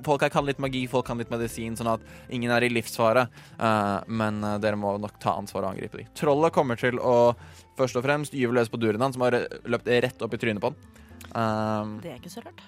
[0.05, 3.25] Folk her kan litt magi, folk kan litt medisin, sånn at ingen er i livsfare.
[3.57, 6.11] Uh, men eh, dere må nok ta ansvar og angripe dem.
[6.17, 7.33] Trollet kommer til å
[7.79, 10.63] først og fremst gyve løs på duren hans, som har løpt rett opp i trynet
[10.63, 11.97] på han.
[12.03, 12.61] Det er ikke så rart.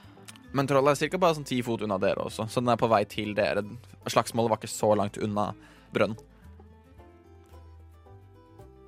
[0.56, 1.20] Men trollet er ca.
[1.22, 3.64] bare sånn ti fot unna dere også, så den er på vei til dere.
[4.08, 5.52] Slagsmålet var ikke så langt unna
[5.96, 6.20] brønnen.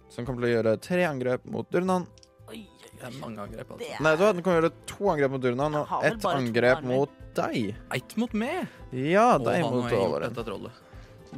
[0.10, 2.08] Så den kommer til å gjøre tre angrep mot Durnan.
[2.50, 3.90] Oi, oi, Det er mange angrep, altså.
[4.02, 7.76] Nei, du, den kan gjøre to angrep mot Durnan og ett angrep mot deg.
[7.96, 8.72] Ett mot meg!
[8.90, 9.92] Ja, Og deg mot
[10.40, 10.82] trollet.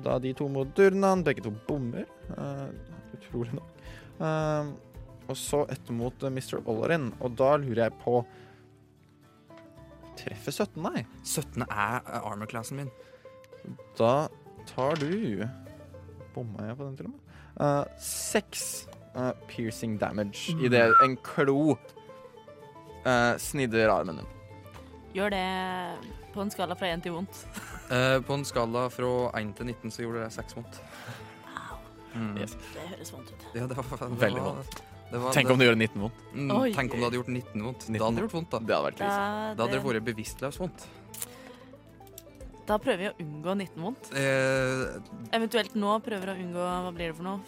[0.06, 2.08] Da de to mot Durnan, begge to bommer.
[2.32, 2.70] Uh,
[3.18, 3.84] utrolig nok.
[4.22, 4.72] Uh,
[5.28, 6.60] og så ett mot eh, Mr.
[6.66, 8.18] Ollerin og da lurer jeg på
[10.22, 11.04] Treffer 17 nei.
[11.24, 12.92] 17 er eh, armor-classen min.
[13.98, 14.28] Da
[14.70, 15.46] tar du
[16.36, 17.38] Bomma jeg på den til og med?
[17.62, 20.62] Eh, Seks uh, piercing damage Mm.
[20.66, 21.74] idet en klo
[23.06, 24.30] uh, snidder armen din.
[25.14, 25.44] Gjør det
[26.34, 27.42] på en skala fra én til vondt.
[27.92, 30.80] uh, på en skala fra 1 til 19 så gjorde det 6 vondt.
[32.16, 32.38] Mm.
[32.38, 32.56] Yes.
[32.74, 33.44] Det høres vondt ut.
[33.56, 34.82] Ja, det var, det Veldig var, det
[35.20, 36.20] var, Tenk om det gjør 19 vondt.
[36.34, 36.72] Mm, Oi.
[36.76, 37.88] Tenk om det hadde gjort 19 vondt.
[37.90, 38.60] 19 Da hadde det gjort vondt, da.
[38.60, 39.56] Det hadde vært krise.
[39.58, 40.88] Da hadde det vært bevisstløst vondt.
[42.72, 44.12] da prøver vi å unngå 19 vondt.
[44.16, 47.40] Eh, Eventuelt nå prøver å unngå Hva blir det for noe?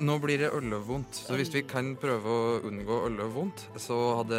[0.00, 4.38] nå blir det ølvondt, så hvis vi kan prøve å unngå ølvondt, så hadde,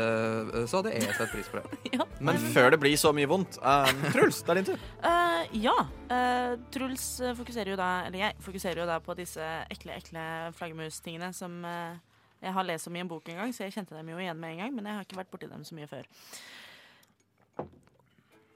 [0.65, 1.77] så hadde jeg satt pris på det.
[1.99, 2.07] Ja.
[2.17, 4.85] Men før det blir så mye vondt um, Truls, det er din tur.
[5.03, 5.75] Uh, ja.
[6.09, 7.05] Uh, Truls
[7.37, 10.23] fokuserer jo da Eller jeg fokuserer jo da på disse ekle, ekle
[10.57, 11.99] flaggermustingene som eh,
[12.41, 14.39] jeg har lest om i en bok en gang, så jeg kjente dem jo igjen
[14.39, 16.09] med en gang, men jeg har ikke vært borti dem så mye før.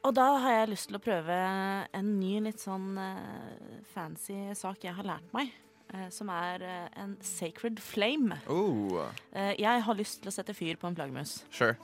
[0.06, 1.36] Og da har jeg lyst til å prøve
[1.98, 5.54] en ny, litt sånn uh, fancy sak jeg har lært meg.
[5.94, 8.38] Uh, som er uh, en sacred flame.
[8.50, 9.02] Oh,
[9.34, 11.44] jeg har lyst til å sette fyr på en flaggermus.
[11.54, 11.78] sure.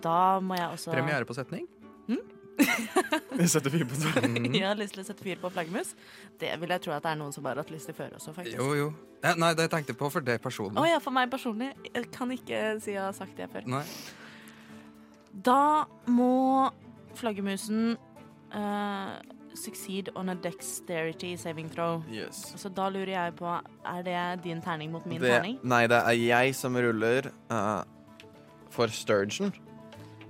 [0.00, 1.64] Da må jeg også Premiere på setning.
[2.60, 4.54] Vi fyr på det.
[4.56, 5.94] Jeg har lyst til å sette fyr på flaggermus.
[6.40, 8.16] Det vil jeg tro at det er noen som bare har hatt lyst til før
[8.18, 8.58] også, faktisk.
[8.60, 8.90] Jo, jo.
[9.24, 10.86] Ja, nei, det jeg tenkte på for det Å personlig.
[10.88, 11.72] ja, for meg personlig.
[11.94, 13.66] Jeg kan ikke si jeg har sagt det før.
[13.68, 13.84] Nei.
[15.46, 16.70] Da må
[17.18, 17.94] flaggermusen
[18.54, 19.12] uh,
[19.54, 22.02] succeed on a dexterity saving throw.
[22.10, 22.52] Yes.
[22.60, 23.54] Så da lurer jeg på,
[23.86, 25.58] er det din terning mot min Det, terning?
[25.62, 27.82] nei, det er jeg som ruller uh,
[28.70, 29.52] for Sturgeon.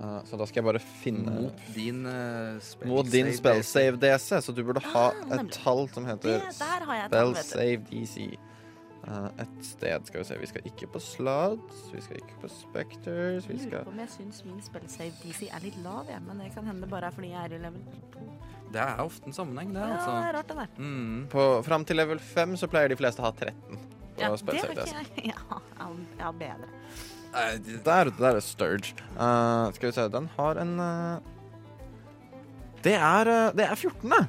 [0.01, 3.59] Uh, så da skal jeg bare finne Mot din uh, spell Mot din save spell
[3.61, 3.67] DC.
[3.69, 8.31] save DC, så du burde ha Ah, et tall som heter spell save DC.
[9.01, 10.35] Uh, et sted skal vi se.
[10.41, 14.01] Vi skal ikke på Sluds, vi skal ikke på Specters vi Jeg lurer på om
[14.01, 16.21] jeg syns min spell save DC er litt lav, jeg.
[16.25, 17.85] Men det kan hende bare er fordi jeg er i level
[18.17, 18.27] 2.
[18.71, 20.11] Det er ofte en sammenheng, det, Ja, det altså.
[20.17, 20.75] er rart, det der.
[20.81, 21.25] Mm.
[21.33, 23.53] på, Fram til level 5 så pleier de fleste å ha 13
[24.21, 25.33] Ja, det save har ikke jeg.
[25.33, 25.89] Ja, ja,
[26.21, 26.69] ja, bedre.
[27.33, 28.93] Eh, det- Der, der er Sturge.
[29.15, 31.19] Uh, skal vi se, den har en uh,
[32.83, 34.27] Det er, uh, det er 14., det.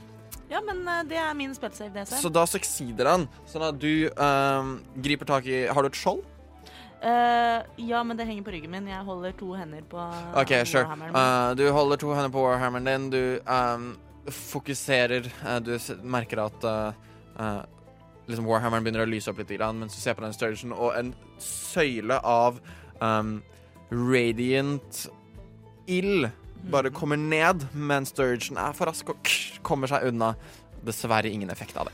[0.51, 2.09] Ja, men det er min spellsave, det.
[2.09, 3.29] Så da succeeder han.
[3.49, 4.11] Sånn at du
[5.01, 6.21] griper tak i Har du et skjold?
[7.03, 8.87] Ja, men det henger på ryggen min.
[8.87, 9.97] Jeg holder to hender på
[10.37, 10.85] OK, sure.
[11.57, 13.09] du holder to hender på warhammeren din.
[13.11, 13.97] Du um,
[14.29, 15.25] fokuserer.
[15.65, 15.73] Du
[16.05, 16.69] merker at
[18.29, 21.15] liksom warhammeren begynner å lyse opp litt, mens du ser på den størrelsen, og en
[21.41, 22.61] søyle av
[23.03, 23.35] um,
[23.91, 25.03] radiant
[25.91, 26.31] ild
[26.71, 26.95] bare Mhm.
[26.95, 29.19] kommer ned, men Sturgeon er for rask og
[29.67, 30.35] kommer seg unna.
[30.87, 31.93] Dessverre ingen effekt av det.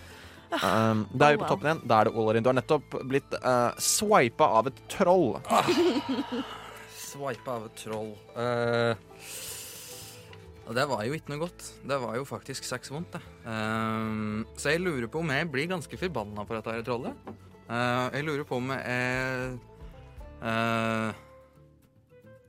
[0.63, 1.81] Um, da er vi Oh, på toppen igjen.
[1.89, 2.43] Da er det Olarin.
[2.45, 5.37] Du har nettopp blitt uh, swipa av et troll.
[7.09, 8.13] Swipe av et troll.
[8.37, 8.95] Uh,
[10.77, 11.65] det var jo ikke noe godt.
[11.89, 13.23] Det var jo faktisk seks vondt, det.
[13.49, 17.31] Eh, så jeg lurer på om jeg blir ganske forbanna for dette her trollet.
[17.71, 19.57] Uh, jeg lurer på om jeg
[20.43, 21.13] eh,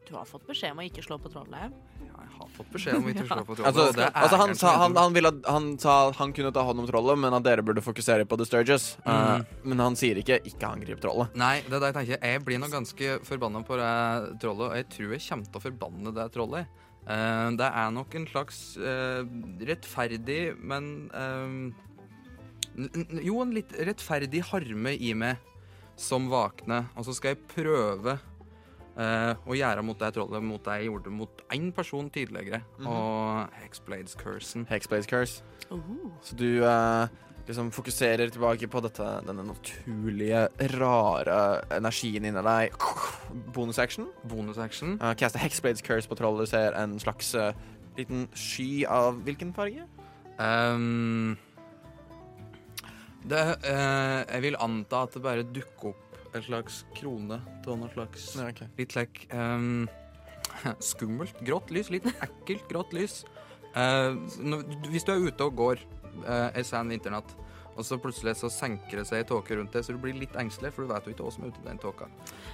[0.10, 1.70] Du har fått beskjed om å ikke slå på trollet.
[2.02, 3.68] ja, Jeg har fått beskjed om ikke slå på trollet.
[3.70, 6.88] Altså, det altså han, sa, han, han, at- han sa han kunne ta hånd om
[6.90, 8.98] trollet, men at dere burde fokusere på The Sturges.
[9.06, 9.46] Uh, Mm.
[9.70, 11.36] men han sier ikke 'ikke angrip trollet'.
[11.36, 12.26] Nei, det er det jeg tenker.
[12.26, 15.66] Jeg blir nå ganske forbanna på det trollet, og jeg tror jeg kommer til å
[15.68, 16.68] forbanne det trollet.
[17.10, 19.22] Uh, det er nok en slags uh,
[19.66, 21.72] rettferdig, men eh,
[22.78, 25.38] n- n- Jo, en litt rettferdig harme i meg
[26.00, 26.86] som vakne.
[26.96, 28.18] og så skal jeg prøve
[29.00, 32.88] eh, å gjøre mot det trollet mot det jeg gjorde mot én person tidligere, Mhm.
[32.88, 34.66] og Hexblades Cursen.
[34.70, 35.44] Hexblades curse.
[35.72, 35.80] Uh.
[36.22, 37.08] Så du eh,
[37.48, 40.48] liksom fokuserer tilbake på dette, denne naturlige,
[40.80, 42.74] rare energien inni deg.
[43.54, 44.08] Bonusaction.
[44.28, 44.98] Bonusaction.
[45.02, 46.46] Uh, Caster Hexblades curse på trollet.
[46.48, 47.52] Du ser en slags uh,
[47.98, 49.86] liten sky av hvilken farge?
[50.40, 51.38] Ehm,
[53.30, 57.90] det, eh, jeg vil anta at det bare dukker opp en slags krone av noe
[57.94, 58.64] slags Ja, ok.
[58.78, 59.88] Litt like ehm,
[60.92, 61.38] skummelt.
[61.46, 61.92] Grått lys.
[61.94, 63.22] Litt ekkelt grått lys.
[63.74, 65.82] Eh, når, hvis du er ute og går
[66.26, 67.34] eh, en sen vinternatt,
[67.76, 70.36] og så plutselig så senker det seg ei tåke rundt det, så du blir litt
[70.40, 72.10] engstelig, for du vet jo ikke hva som er ute i den tåka.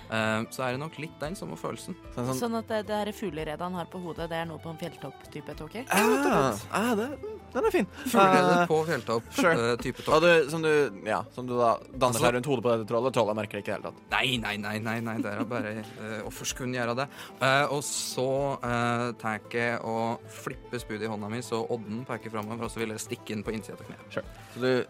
[0.10, 1.98] Uh, så er det nok litt den samme følelsen.
[2.14, 2.42] Sånn, sånn.
[2.44, 4.80] Sånn at det, det her fugleredet han har på hodet, det er noe på en
[4.82, 5.86] fjelltopp-type tåke?
[5.90, 7.10] Ja, ah, det,
[7.56, 7.88] den er fin.
[8.04, 9.24] Fuglerede Eh, på fjelltopp.
[9.34, 9.54] sure.
[9.72, 10.22] eh, topp.
[10.22, 13.14] du, som, du, ja, som du da danner Altså- seg rundt hodet på dette trollet.
[13.16, 14.02] Trollet merker det ikke i det hele tatt.
[14.12, 17.08] Nei, nei, nei, nei, nei, det er bare uh, Hvorfor skulle hun gjøre det?
[17.42, 18.28] Eh, og så
[18.62, 22.82] uh, tar jeg og flipper spydet i hånda mi, så odden peker framover, og så
[22.84, 24.22] vil jeg stikke den på innsida av kneet.
[24.56, 24.86] Så du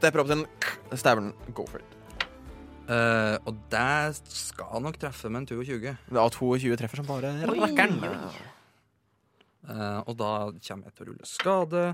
[0.00, 0.46] stepper opp til den,
[0.98, 1.96] stabber go for it.
[2.90, 5.76] Eh, og det skal nok treffe med en 22.
[6.10, 8.00] Det er 22 treffer som bare rakkeren.
[9.70, 11.84] Eh, og da kommer jeg til å rulle skade,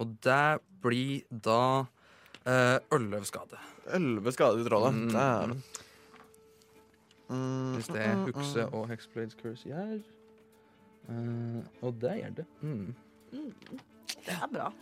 [0.00, 0.44] og det
[0.80, 3.60] blir da uh, 11 skade.
[3.92, 4.96] 11 skader i trollet.
[4.96, 5.12] Mm.
[5.12, 5.62] Dæven.
[7.30, 10.00] Mm, Hvis det er Hukse og Hexblades Curse gjør.
[11.10, 12.46] Eh, og det gjør det.
[12.64, 12.94] Mm.
[14.26, 14.72] Det er bra.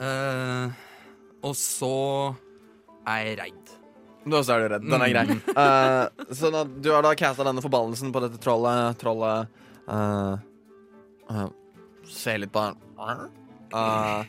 [0.00, 0.78] Eh,
[1.42, 1.92] og så
[3.08, 3.76] er jeg redd.
[4.26, 4.84] Du også er du redd.
[4.90, 5.36] Den er grei.
[5.56, 8.98] uh, så da, du har da casta denne forbannelsen på dette trollet.
[9.00, 9.48] Trollet
[9.88, 10.34] uh,
[11.30, 11.46] uh,
[12.10, 12.76] ser litt på den.
[13.72, 14.20] Uh,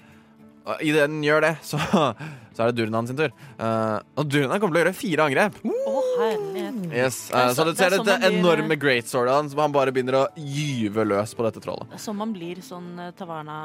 [0.61, 1.79] og Idet den gjør det, så,
[2.55, 3.31] så er det Durnan sin tur.
[3.59, 5.57] Uh, og Durnan kommer til å gjøre fire angrep.
[5.65, 5.97] Oh.
[6.93, 9.59] Yes, uh, så- Så du ser er sånn dette man blir- enorme greatswordet hans, som
[9.65, 11.97] han bare begynner å gyve løs på dette trollet.
[11.99, 13.57] Som man blir sånn eh, Taverna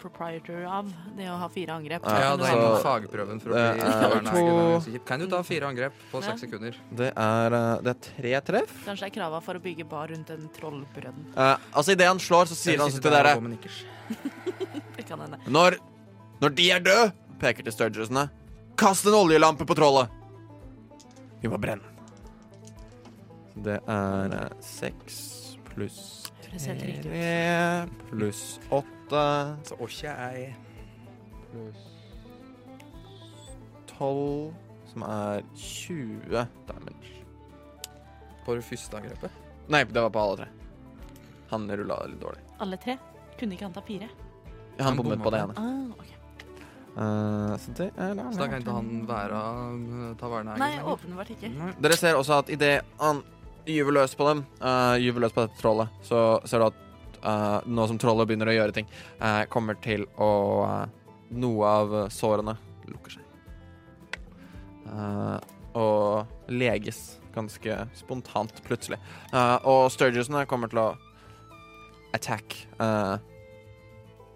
[0.00, 2.06] proprietor av, det å ha fire angrep.
[2.08, 4.98] Ja, det er fagprøven for å bli er taverneeier.
[5.08, 6.30] Kan du ta fire angrep på Ja.
[6.30, 6.76] seks sekunder?
[6.90, 8.74] Det er, uh, det er tre treff.
[8.86, 11.22] Kanskje det er krava for å bygge bar rundt en trollbrønn.
[11.36, 13.36] Eh, altså Idet han slår, så sier han til dere.
[14.96, 15.38] Det kan hende.
[15.46, 15.78] Når,
[16.42, 18.28] når de er døde, peker til Sturgesene,
[18.76, 20.10] kast en oljelampe på trollet.
[21.40, 21.86] Vi må brenne.
[23.56, 26.20] Det er eh, seks pluss
[26.58, 30.52] tre pluss åtte Så åkje jeg
[31.50, 31.86] pluss
[33.90, 34.54] tolv,
[34.92, 37.16] som er 20 damage.
[38.44, 39.30] på det første angrepet.
[39.68, 40.46] Nei, det var på alle tre.
[41.50, 42.40] Han rulla litt dårlig.
[42.64, 42.96] Alle tre?
[43.38, 44.08] Kunne ikke han ta fire?
[44.78, 45.54] Han Han bommet på det ene.
[45.60, 46.16] Ah.
[47.00, 49.40] Eh, så det er Så da kan ikke han være
[50.18, 51.52] uh, her Nei, åpenbart ikke.
[51.54, 51.70] Nei.
[51.78, 53.22] Dere ser også at idet han
[53.66, 56.80] gyver løs på dem, uh, gyver løs på dette trollet, så ser du at
[57.24, 58.88] eh, nå som trollet begynner å gjøre ting,
[59.20, 60.32] uh, kommer til å
[60.64, 60.86] uh,
[61.30, 62.56] Noe av sårene
[62.90, 63.26] lukker seg.
[65.78, 66.98] Og leges
[67.30, 68.98] ganske spontant plutselig.
[69.70, 70.88] Og Sturgesene kommer til å
[72.18, 72.56] attack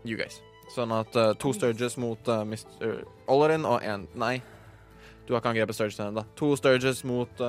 [0.06, 0.38] you guys.
[0.70, 3.02] Sånn at to Sturges mot uh, Mr.
[3.26, 4.36] Olerin og én Nei,
[5.26, 6.26] du har ikke angrepet Sturgesene ennå.
[6.38, 7.42] To Sturges mot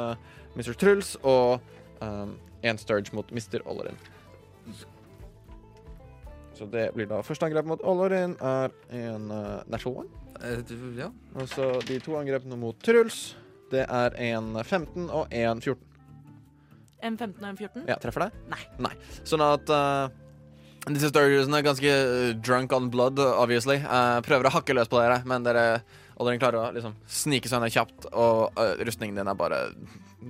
[0.58, 0.74] Mr.
[0.74, 1.62] Truls og
[2.66, 3.62] én Sturge mot Mr.
[3.70, 4.02] Olerin.
[6.56, 10.22] Så det blir da første angrep mot Olerin er en uh, natural one.
[10.42, 11.10] Eh, du- ja.
[11.36, 13.36] Og så de to angrepene mot Truls,
[13.72, 15.82] det er en 15 og en 14.
[17.06, 17.84] En 15 og en 14?
[17.90, 18.46] Ja, treffer det?
[18.50, 18.62] Nei.
[18.88, 18.94] Nei.
[19.28, 20.08] Sånn at uh,
[20.88, 23.78] disse Sturgesene er ganske eh, drunk on blood, obviously.
[23.84, 25.66] Uh, prøver å hakke løs på dere, men dere
[26.22, 29.66] Olerin klarer å liksom snike seg ned kjapt, og uh, rustningen din er bare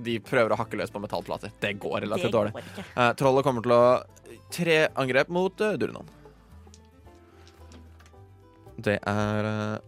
[0.04, 1.54] De prøver å hakke løs på metallplater.
[1.60, 2.52] Det går relativt det dårlig.
[2.56, 2.84] går.
[2.92, 3.82] Eh, trollet kommer til å
[4.52, 6.08] tre angrep mot uh, Durnan.
[8.76, 9.78] Det er uh,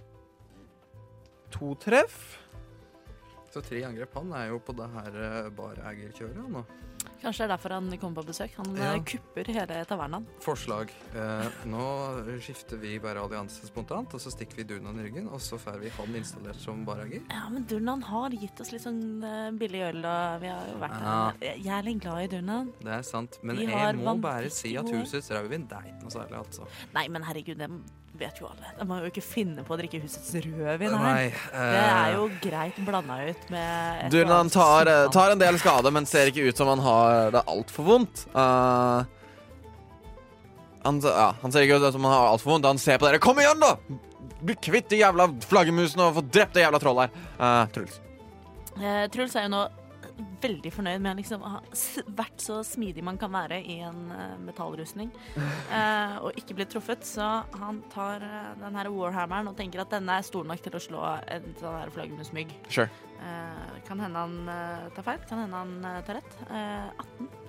[1.54, 2.38] to treff.
[3.52, 4.14] Så tre angrep.
[4.16, 6.64] Han er jo på det her uh, bareegerkjøret han nå.
[7.22, 8.50] Kanskje det er derfor han kommer på besøk.
[8.56, 8.92] Han Ja.
[8.94, 10.26] eh, kupper hele tavernaen.
[10.40, 10.90] Forslag.
[11.14, 15.40] Eh, nå skifter vi bare allianse spontant, og så stikker vi Dunan i ryggen, og
[15.40, 17.22] så får vi han installert som barager.
[17.30, 20.78] Ja, men Durnan har gitt oss litt sånn eh, billig øl, og vi har jo
[20.78, 21.32] vært Ja.
[21.40, 21.56] der.
[21.56, 22.72] Jeg er litt glad i Durnan.
[22.80, 26.10] Det er sant, men jeg må bare si at husets rødvin det er ikke noe
[26.10, 26.66] særlig, altså.
[26.94, 27.70] Nei, men herregud, det
[28.18, 28.72] vet jo alle.
[28.78, 31.04] De må jo ikke finne på å drikke husets rødvin her.
[31.04, 35.92] Nei, Det er jo greit blanda ut med Durnan tar, eh, tar en del skade,
[35.94, 38.26] men ser ikke ut som han har det altfor vondt.
[38.34, 39.04] Uh,
[40.84, 42.68] han, ja, han ser ikke ut som han har altfor vondt.
[42.68, 43.22] Han ser på dere.
[43.22, 43.76] Kom igjen, da!
[44.38, 47.26] Bli kvitt de jævla flaggermusene og få drept det jævla trollet her.
[47.38, 48.00] Uh, Truls.
[48.78, 49.64] Eh, Truls er jo nå
[50.42, 51.60] veldig fornøyd med å liksom ha
[52.18, 55.12] vært så smidig man kan være i en eh, metallrustning,
[55.78, 57.06] eh, og ikke blitt truffet.
[57.08, 57.26] Så
[57.58, 60.82] han tar uh, den her warhammeren og tenker at denne er stor nok til å
[60.82, 62.54] slå en sånn her flaggermusmygg.
[62.68, 62.90] Sure.
[63.18, 66.40] Eh, kan hende han eh, tar feil, kan hende han eh, tar rett.
[66.48, 67.47] Eh, 18 eh,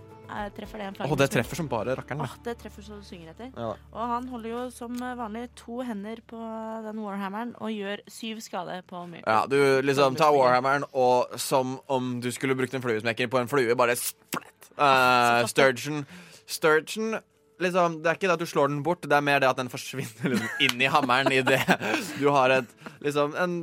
[0.55, 2.23] treffer det en Å, det treffer som bare rakkeren.
[2.25, 3.51] Åh, det treffer så du synger etter.
[3.55, 3.71] Ja.
[3.93, 6.39] Og han holder jo som vanlig to hender på
[6.85, 9.23] den warhammeren og gjør syv skade på myr.
[9.25, 13.51] Ja, du liksom tar warhammeren, og som om du skulle brukt en fluesmekker på en
[13.51, 14.47] flue, bare splett.
[14.79, 16.05] Uh, Sturgeon
[16.47, 17.17] Sturgeon
[17.59, 19.59] liksom, Det er ikke det at du slår den bort, det er mer det at
[19.59, 21.59] den forsvinner liksom, inn i hammeren idet
[22.21, 22.71] du har et,
[23.03, 23.57] liksom, en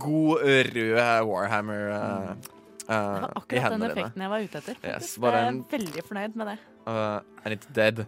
[0.00, 2.52] god rød Warhammer uh,
[2.86, 3.90] Det var akkurat den dine.
[3.92, 4.76] effekten jeg var ute etter.
[4.84, 6.58] Yes, jeg er en- veldig fornøyd med det.
[6.86, 8.06] Uh, and it's dead.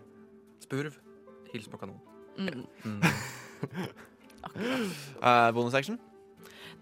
[0.60, 0.96] Spurv.
[1.52, 2.00] Hils på kanon.
[2.38, 2.66] Mm.
[5.22, 5.98] Uh, bonus action?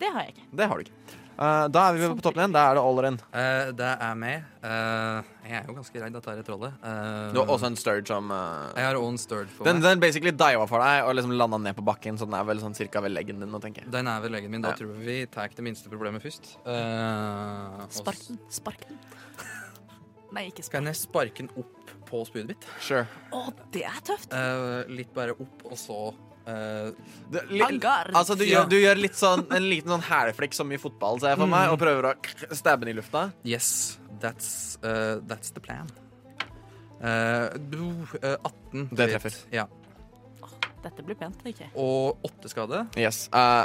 [0.01, 0.47] Det har jeg ikke.
[0.57, 0.93] Det har du ikke.
[1.39, 2.53] Uh, da er vi på toppen igjen.
[2.55, 3.14] Da er det Olren.
[3.16, 3.20] in.
[3.41, 4.45] Eh, det er meg.
[4.62, 6.74] Uh, jeg er jo ganske redd dette her trollet.
[6.85, 9.80] Uh, Du har også en sturge som uh, Jeg har også en sturge for den,
[9.80, 9.89] meg.
[9.89, 12.61] den basically diva for deg og liksom landa ned på bakken, så den er vel
[12.62, 13.91] sånn cirka ved leggen din nå, tenker jeg.
[13.95, 14.62] Den er ved leggen min.
[14.62, 14.78] Da Ja.
[14.78, 16.53] tror jeg vi tar det minste problemet først.
[16.62, 17.89] sparken.
[17.91, 17.91] Sparken.
[17.93, 18.39] Spark den.
[18.51, 18.99] Spark den.
[20.33, 20.72] Nei, ikke spark.
[20.78, 22.68] Kan jeg sparke den opp på spydet mitt?
[22.80, 23.07] Sure.
[23.33, 23.43] Å,
[23.74, 24.33] det er tøft!
[24.33, 25.99] Eh, litt bare opp, og så
[26.47, 26.90] eh,
[27.32, 28.62] Det, li, altså, du, Ja.
[28.62, 31.51] gjør, du gjør litt sånn en liten sånn hælflikk som i fotball, ser jeg for
[31.51, 32.14] meg, og prøver å
[32.57, 33.30] stabbe den i lufta.
[33.45, 35.90] Yes, that's, uh, that's the plan.
[37.03, 39.38] Uh, du, eh, 18 Det treffer.
[39.51, 39.66] Ja.
[40.82, 41.68] Dette blir pent, ikke?
[41.78, 42.86] Og 8 skade.
[42.99, 43.28] Yes.
[43.34, 43.64] Uh,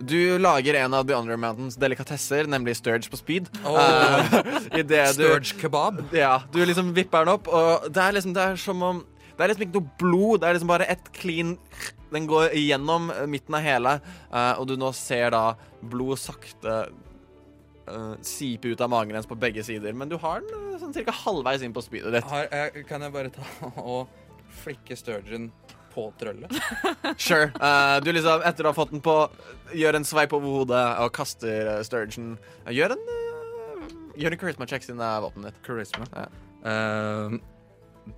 [0.00, 3.50] du lager en av The Under Mountains delikatesser, nemlig Sturge på speed.
[3.64, 3.76] Oh.
[3.76, 6.00] Uh, i det du Sturge kebab.
[6.16, 9.02] Ja, du liksom vipper den opp, og det er liksom Det er som om
[9.40, 11.56] Det er liksom ikke noe blod, det er liksom bare ett clean
[12.14, 13.92] Den går gjennom midten av hele,
[14.34, 15.44] eh, og du nå ser da
[15.92, 16.80] blod sakte
[17.86, 20.94] eh, sipe ut av magen hennes på begge sider, men du har den eh, sånn
[20.96, 22.26] cirka halvveis inn på spydet ditt.
[22.26, 23.46] Har, jeg, kan jeg bare ta
[23.94, 24.10] og
[24.64, 25.52] flikke Sturgeon
[25.94, 26.50] på trøllet?
[27.18, 27.50] Sure.
[27.62, 29.16] Uh, du liksom, etter å ha fått den på,
[29.76, 32.36] gjør en sveip over hodet og kaster uh, Sturgeon.
[32.64, 33.88] Eh, Gjør en uh,
[34.20, 35.62] Gjør en charisma check siden det er våpenet ditt.
[35.66, 36.06] Charisma.
[36.12, 36.26] Ja.
[36.70, 37.36] Eh,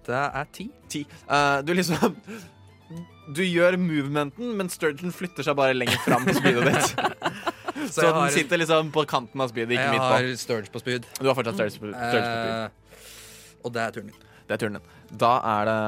[0.06, 0.68] det er ti.
[0.92, 1.04] Ti.
[1.28, 2.16] Uh, du liksom
[3.36, 6.88] Du gjør movementen, men Sturgeon flytter seg bare lenger fram på spydet ditt.
[7.82, 10.34] Så, Så den sitter liksom på kanten av spydet, ikke Jeg har på.
[10.38, 11.06] Sturge på spyd.
[11.18, 12.52] Du har fortsatt Sturge på, Sturge på spyd.
[12.52, 14.28] Uh, og det er turen min.
[14.46, 14.90] Det er turen din.
[15.22, 15.78] Da er det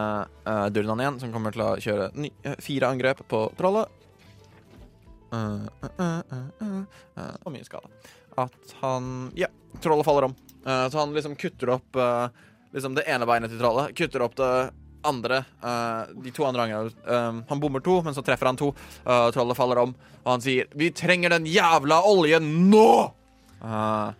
[0.48, 4.00] uh, Durnan igjen som kommer til å kjøre ny, uh, fire angrep på trollet.
[5.34, 5.66] Uh,
[7.42, 7.90] og mye skade.
[8.38, 9.50] At han Ja,
[9.82, 10.36] trollet faller om.
[10.64, 11.98] Så han liksom kutter opp
[12.74, 13.94] liksom det ene beinet til trollet.
[13.96, 14.54] Kutter opp det
[15.04, 15.44] andre.
[15.62, 18.72] uh, de to andre gangene Um, han bommer to, men så treffer han to.
[19.04, 19.94] Uh, trollet faller om,
[20.24, 23.12] og han sier 'Vi trenger den jævla oljen nå!'
[23.62, 24.12] Uh,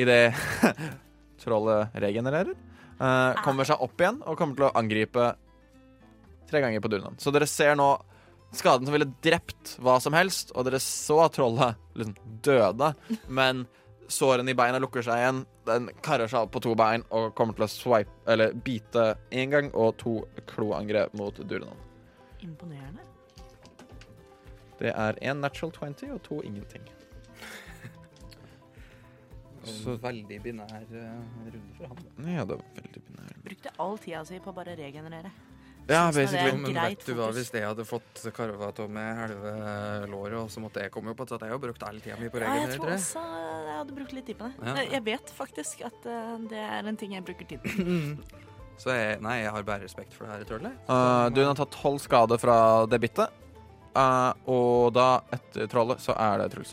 [0.00, 0.34] Idet
[1.44, 2.54] trollet regenererer,
[3.00, 5.34] uh, kommer seg opp igjen og kommer til å angripe
[6.48, 7.18] tre ganger på Dunan.
[7.20, 7.90] Så dere ser nå
[8.56, 12.94] skaden som ville drept hva som helst, og dere så trollet liksom døde,
[13.28, 13.66] men
[14.10, 15.42] sårene i beina lukker seg igjen.
[15.68, 19.50] Den karrer seg opp på to bein og kommer til å swipe, eller bite én
[19.52, 20.16] gang og to
[20.50, 21.78] kloangrep mot Durnan.
[22.42, 23.06] Imponerende.
[24.80, 26.82] Det er én natural 20 og to ingenting.
[29.64, 31.20] Så- Veldig binær eh,
[31.52, 31.98] runde for han.
[32.34, 33.34] Ja, det var veldig binær.
[33.44, 35.30] Brukte all tida si på å bare regenerere.
[35.90, 36.52] Ja, er basically.
[36.56, 37.36] Men greit vet du hva, fokus.
[37.40, 39.54] hvis jeg hadde fått karva av med halve
[40.12, 42.28] låret, og så måtte jeg komme opp, så hadde jeg jo brukt all tida mi
[42.30, 44.68] på Ja, jeg tror også jeg hadde brukt litt tid på det.
[44.68, 44.74] Ja.
[44.80, 47.68] Jeg- Jeg vet faktisk at eh, det er en ting jeg bruker tid på.
[48.80, 50.72] Så jeg, nei, jeg har bare respekt for det her trollet.
[50.88, 53.28] Uh, du har tatt tolv skade fra det bittet.
[53.92, 56.72] Uh, og da, etter trollet, så er det Truls.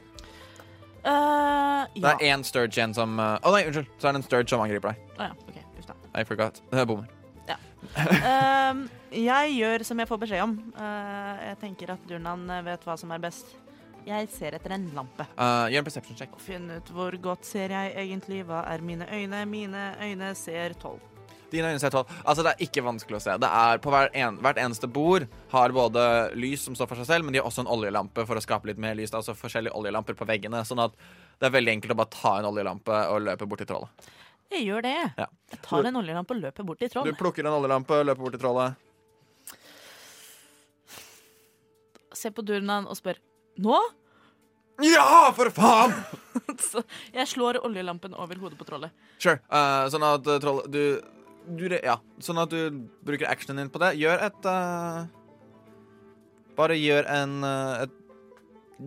[1.03, 3.87] Eh, Det er én Sturge igjen som uh, Å nei, unnskyld.
[3.99, 5.03] Så er det en Sturge som angriper deg.
[5.19, 5.95] Å ja, ok, uff da.
[6.15, 6.61] I forgot.
[6.71, 7.07] Det er bommer.
[7.97, 8.87] Ehm,
[9.23, 10.57] jeg gjør som jeg får beskjed om.
[10.77, 13.55] Uh, jeg tenker at Durnan vet hva som er best.
[14.07, 15.25] Jeg ser etter en lampe.
[15.35, 16.35] Uh, gjør en perception check.
[16.37, 18.45] Og finne ut hvor godt ser jeg egentlig.
[18.47, 19.43] Hva er mine øyne?
[19.49, 21.03] Mine øyne ser tolv.
[21.51, 22.11] Dine øyne ser tolv.
[22.23, 23.35] Altså, det er ikke vanskelig å se.
[23.39, 26.03] Det er På hver en, hvert eneste bord har både
[26.39, 28.71] lys som står for seg selv, men de har også en oljelampe for å skape
[28.71, 29.11] litt mer lys.
[29.11, 30.95] Det er altså forskjellige oljelamper på veggene, sånn at
[31.39, 34.09] det er veldig enkelt å bare ta en oljelampe og løpe bort til trollet.
[34.51, 34.97] Jeg gjør det.
[35.19, 35.27] Ja.
[35.51, 38.43] Jeg tar en oljelampe og løper bort til Du plukker en oljelampe, løper bort til
[38.43, 38.86] trollet.
[42.17, 43.19] Ser på Durnan og spør
[43.61, 43.77] nå.
[44.85, 45.93] Ja, for faen!
[46.69, 48.93] Så jeg slår oljelampen over hodet på trollet.
[49.17, 49.39] Sure.
[49.49, 50.81] Uh, sånn at uh, trollet Du,
[51.57, 51.97] du Ja.
[52.21, 53.95] Sånn at du bruker actionen din på det.
[54.01, 55.07] Gjør et uh,
[56.57, 57.97] Bare gjør en et,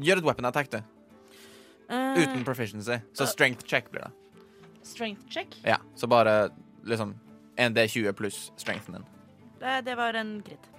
[0.02, 0.78] Gjør et weapon attack, du.
[1.90, 3.00] Eh, Uten proficiency.
[3.12, 4.10] Så strength check blir det.
[4.86, 5.56] Strength check.
[5.66, 6.50] Ja, Så bare
[6.86, 7.14] liksom
[7.56, 9.04] en D20 pluss strengthen din.
[9.60, 10.70] Det, det var en krit.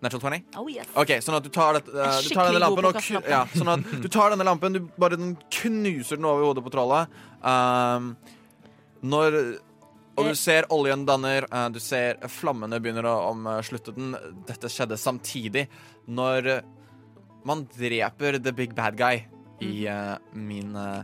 [0.00, 0.44] Natural 20?
[0.56, 0.88] Oh yes.
[0.96, 3.72] OK, sånn at du tar, det, uh, er du tar denne lampen og ja, Sånn
[3.72, 7.18] at du tar denne lampen, du bare den knuser den over hodet på trollet.
[7.42, 8.14] Um,
[9.02, 9.40] når
[10.18, 10.36] Og du Eh.
[10.36, 14.16] ser oljen danner, uh, du ser flammene begynner å omslutte den.
[14.44, 15.68] Dette skjedde samtidig
[16.08, 16.62] når
[17.44, 19.24] man dreper the big bad guy
[19.60, 21.02] i uh, min uh,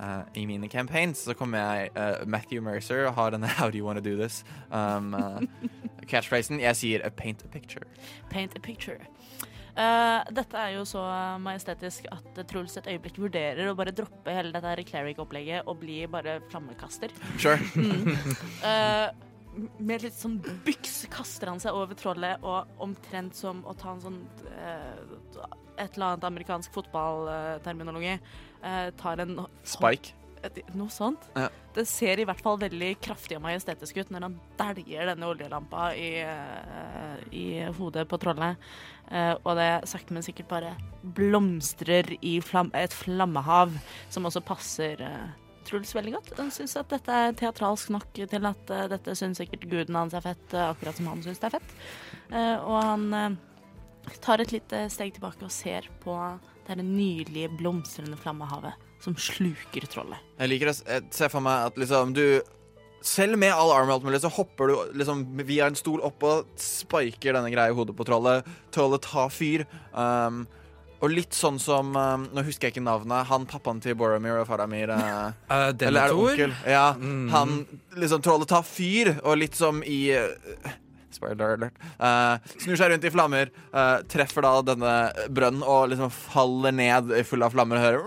[0.00, 3.84] eh, i mine campaigns så kommer jeg uh, Matthew Mercer har denne How do you
[3.84, 4.44] wanna do this?
[4.70, 5.40] Um, eh,
[6.10, 6.60] catchphrasen.
[6.62, 7.86] Jeg sier a paint a picture.
[8.32, 9.00] Paint a picture.
[9.76, 11.02] Uh, dette er jo så
[11.44, 16.38] majestetisk at Truls et øyeblikk vurderer å bare droppe hele dette cleric-opplegget og bli bare
[16.50, 17.12] flammekaster.
[17.36, 17.60] Sure.
[18.66, 19.08] Eh,
[19.80, 20.34] med litt sånn
[20.66, 24.18] byks kaster han seg over trollet, og omtrent som å ta en sånn
[24.50, 25.46] uh,
[25.76, 28.18] Et eller annet amerikansk fotballterminologi.
[28.62, 30.14] eh, tar en Spike.
[30.48, 31.28] Et, Noe sånt.
[31.36, 31.48] Ja.
[31.76, 35.90] Det ser i hvert fall veldig kraftig og majestetisk ut når han dæljer denne oljelampa
[35.98, 38.60] i, eh, i hodet på trollet.
[39.10, 40.76] Eh, og det sakte, men sikkert bare
[41.16, 43.76] blomstrer i flam et flammehav,
[44.10, 45.34] som også passer uh,
[45.66, 46.32] Truls veldig godt.
[46.38, 50.14] Han syns at dette er teatralsk nok til at eh, dette syns sikkert guden hans
[50.14, 51.76] er fett, eh, akkurat som han syns det er fett.
[52.30, 53.38] Eh, og han eh,
[54.22, 56.16] tar et lite steg tilbake og ser på
[56.66, 60.20] det nydelige, blomstrende flammehavet som sluker trollet.
[60.40, 60.76] Jeg liker det.
[60.82, 62.26] Jeg ser se for meg at liksom du
[63.06, 66.48] Selv med all armor alt mulig, så hopper du liksom via en stol opp og
[66.58, 68.48] spiker denne greia i hodet på trollet.
[68.74, 69.62] Trollet tar fyr.
[69.92, 70.40] Um,
[70.96, 73.28] og litt sånn som um, Nå husker jeg ikke navnet.
[73.28, 74.90] Han pappaen til Boromir og Faramir.
[74.90, 76.56] uh, Uh, eller er det onkel?
[76.66, 76.86] Ja.
[76.98, 77.28] Mm.
[77.30, 77.54] Han
[78.00, 80.74] liksom Trollet tar fyr, og litt som i eh,
[81.16, 81.76] Spoiler alert.
[81.96, 84.94] Uh, snur seg rundt i flammer, uh, treffer da denne
[85.32, 88.00] brønnen og liksom faller ned full av flammer og hører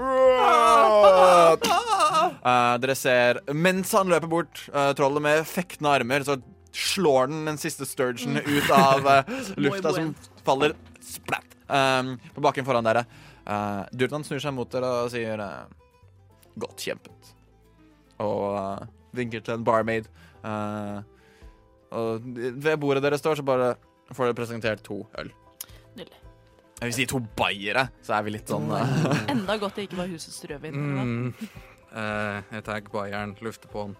[2.39, 4.61] uh, Dere ser Mens han løper bort,
[4.97, 6.37] trollet med fektende armer, så
[6.75, 9.07] slår den den siste sturgeon ut av
[9.63, 10.13] lufta, som
[10.45, 13.03] faller splatt på bakken foran dere.
[13.49, 15.41] Uh, Durnan snur seg mot dere og sier
[16.59, 17.33] Godt kjempet.
[18.19, 20.09] Og vinker til en barmaid.
[20.43, 20.99] Eh,
[21.95, 23.73] og ved bordet dere står, så bare
[24.13, 25.31] får dere presentert to øl.
[25.97, 26.19] Nydelig.
[26.79, 29.07] Jeg vil si to bayere, så er vi litt sånn uh...
[29.33, 30.77] Enda godt det ikke var husets rødvin.
[30.79, 31.31] Mm.
[31.91, 33.97] Uh, jeg tar bayeren, lufter på den.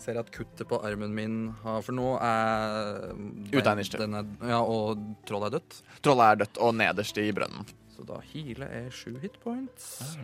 [0.00, 3.10] Ser at kuttet på armen min har For nå er
[3.52, 5.76] Ute er, Ja, og trollet er dødt.
[6.00, 7.68] Trollet er dødt og nederst i brønnen.
[7.92, 10.16] Så da healer jeg sju hitpoints.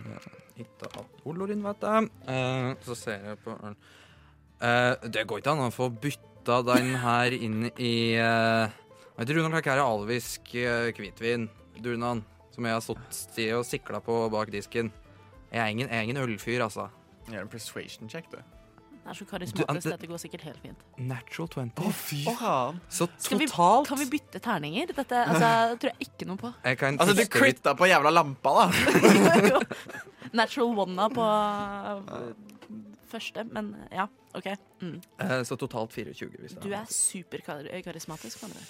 [0.56, 2.10] Hitta av Olorin, vet jeg.
[2.24, 3.76] Uh, så ser jeg på ølen.
[4.60, 8.72] Eh, det går ikke an å få bytta den her inn i uh,
[9.16, 11.48] Vet du, Runar Klakk er alvisk uh, hvitvin,
[11.82, 12.22] Durnan,
[12.54, 14.92] som jeg har stått i og sikla på bak disken.
[15.50, 16.88] Jeg er ingen, jeg er ingen ølfyr, altså.
[17.28, 18.38] Gjør en persuasion check, du.
[19.06, 19.88] Det er så karismatisk.
[19.92, 20.80] Dette går sikkert helt fint.
[20.98, 21.92] Natural 20.
[21.94, 22.80] fy faen.
[22.90, 24.90] Så totalt vi, kan vi bytte terninger?
[24.90, 26.50] Dette altså, det tror jeg ikke noe på.
[26.64, 29.60] jeg kan Altså, du critta på jævla lampa, da.
[30.40, 32.32] Natural one på uh,
[33.10, 34.48] første, men ja, OK.
[34.82, 34.98] Mm.
[35.22, 38.60] Eh, så totalt 24, hvis Du er superkarismatisk, kan du.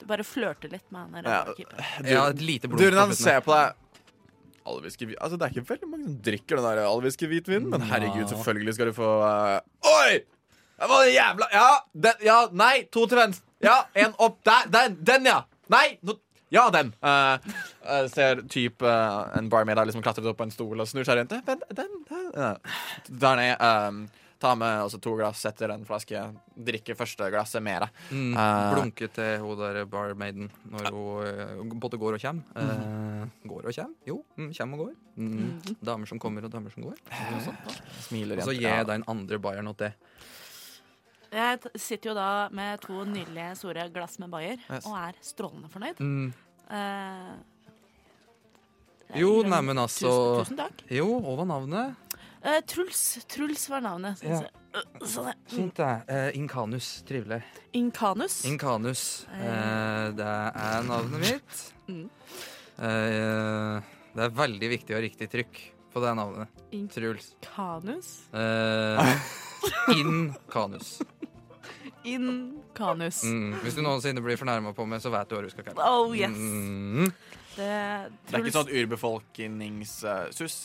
[0.00, 1.54] Du bare flørter litt med han der.
[2.06, 2.26] Ja.
[2.30, 3.86] et lite blod Durnan se ser på deg.
[4.70, 8.26] Alviske Altså, Det er ikke veldig mange som drikker den der alviske hvitvinen, men herregud,
[8.28, 9.60] selvfølgelig skal du få uh...
[9.98, 10.20] Oi!
[10.80, 13.44] Det var jævla Ja, den, ja, nei, to til venstre.
[13.60, 14.68] Ja, en opp der.
[14.72, 15.42] Den, den ja.
[15.72, 16.16] Nei, no,
[16.50, 16.92] ja, den.
[17.02, 17.36] Uh,
[17.86, 21.06] uh, ser typ uh, en barmaid har liksom klatret opp på en stol og snur
[21.06, 21.36] seg rundt.
[21.46, 22.32] Den, den, den.
[22.34, 22.54] Ja.
[23.08, 23.54] Der ned.
[23.62, 24.08] Um,
[24.40, 26.16] ta med også to glass, setter en flaske,
[26.56, 27.84] drikker første glasset mer.
[28.08, 28.32] Mm,
[28.72, 32.56] blunke til hun der barmaiden når hun både går og kommer.
[32.56, 33.98] Eh, går og kommer?
[34.08, 34.94] Jo, mm, kommer og går.
[35.20, 35.76] Mm.
[35.84, 36.96] Damer som kommer og damer som går.
[37.12, 37.76] Og så-
[38.08, 38.76] Smiler Og så gir Ja.
[38.80, 39.92] jeg den andre bayeren åt det.
[41.30, 44.86] Jeg sitter jo da med to nydelige store glass med bayer Yes.
[44.86, 46.00] og er strålende fornøyd.
[46.02, 46.32] Mm.
[46.70, 47.32] Eh,
[49.18, 50.82] Jo, jeg- neimen altså Tusen, tusen takk.
[50.90, 51.96] Jo, og hva navnet?
[52.42, 53.24] Eh, Truls.
[53.28, 54.22] Truls var navnet.
[54.22, 54.40] Ja.
[54.74, 55.34] Øh, Sånn, ja.
[55.46, 56.02] Fint, det.
[56.08, 57.02] Eh, Inkanus.
[57.04, 57.42] Trivelig.
[57.74, 58.44] Inkanus.
[58.46, 59.26] Inkanus.
[59.34, 61.72] Eh, det er navnet mitt.
[61.88, 62.08] Mm.
[62.78, 63.80] Eh,
[64.14, 65.60] det er veldig viktig og riktig trykk
[65.92, 66.48] på det navnet.
[66.94, 67.34] Truls.
[67.42, 68.22] Inkanus?
[68.32, 69.18] Eh,
[72.16, 72.60] Inkanus.
[72.70, 73.22] Inkanus.
[73.24, 73.54] Mm.
[73.62, 75.86] Hvis du noensinne blir fornærma på meg, så vet du hva du skal kalle.
[75.86, 76.36] Oh yes.
[76.36, 77.10] Mm.
[77.56, 77.70] Det,
[78.30, 80.58] Det er ikke sånn urbefolkningssus.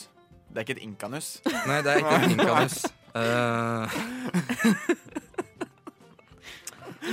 [0.46, 1.40] Det er ikke et inkanus.
[1.66, 2.84] Nei, det er ikke et inkanus.
[3.16, 3.88] Eh,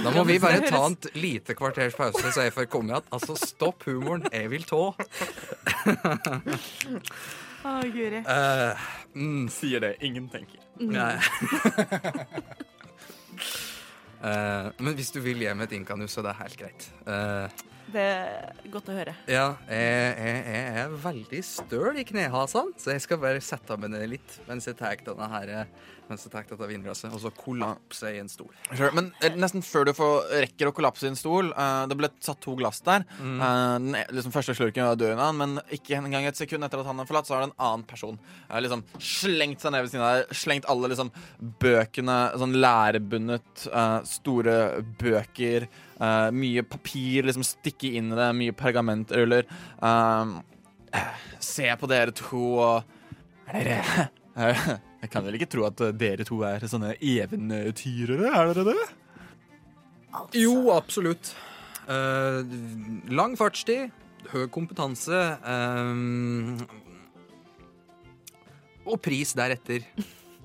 [0.03, 3.05] da må vi bare ta en lite kvarters pause, så jeg får komme igjen.
[3.15, 4.25] Altså, stopp humoren.
[4.33, 4.81] Jeg vil tå.
[7.63, 8.19] Å, guri.
[8.27, 8.75] Uh,
[9.15, 9.93] mm, Sier det.
[10.03, 10.59] Ingen tenker.
[10.83, 11.15] nei.
[14.23, 16.89] Eh, men hvis du vil hjem et inkanus, så det er helt greit.
[17.03, 17.63] Uh,
[17.93, 19.13] Det er godt å høre.
[19.27, 23.91] Ja, jeg, jeg, jeg er veldig støl i knehasene, så jeg skal bare sette meg
[23.91, 25.51] ned litt mens jeg tar denne her
[26.09, 28.51] mens det tar dette vinglasset, og så kollapse i en stol.
[28.71, 28.91] Sure.
[28.95, 32.09] Men eh, nesten før du får, rekker å kollapse i en stol uh, Det ble
[32.23, 33.05] satt to glass der.
[33.19, 33.37] Mm.
[33.39, 33.47] Uh,
[33.79, 36.81] den e- liksom første slurken var døden av han, men ikke engang et sekund etter
[36.81, 39.85] at han har forlatt, så har det en annen person uh, liksom slengt seg ned
[39.85, 40.37] ved siden av deg.
[40.43, 41.11] Slengt alle liksom
[41.63, 43.67] bøkene, sånn lærebundet,
[44.07, 44.55] store
[44.99, 45.67] bøker.
[46.35, 49.47] mye papir liksom stikke inn i det, mye pergamentruller.
[51.43, 52.97] Se på dere to og
[53.53, 58.53] Er dere Jeg kan vel ikke tro at eh, dere to er sånne eventyrere, er
[58.55, 58.85] dere det?
[60.39, 61.33] Jo, absolutt.
[61.91, 62.39] Eh,
[63.11, 63.91] lang fartstid,
[64.31, 66.63] høy kompetanse eh,
[68.87, 69.83] Og pris deretter.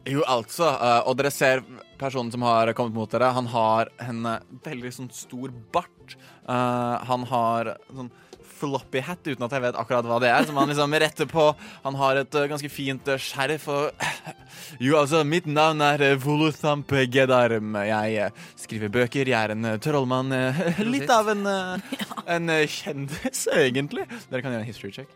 [0.09, 0.73] Jo, altså.
[0.75, 1.63] eh, og dere ser
[1.99, 3.33] personen som har kommet mot dere.
[3.37, 6.17] Han har en eh, veldig sånn stor bart.
[6.49, 8.11] Uh, han har sånn
[8.59, 11.45] floppy hat, uten at jeg vet akkurat hva det er, som han liksom retter på.
[11.85, 14.07] Han har et uh, ganske fint uh, skjerf og
[14.83, 17.77] Jo, altså, mitt navn er Voluthamp Gedarm.
[17.89, 19.31] Jeg skriver bøker.
[19.31, 20.35] Jeg er en trollmann.
[20.95, 21.47] litt av en,
[22.37, 24.09] en kjendis, egentlig.
[24.29, 25.15] Dere kan gjøre en history check.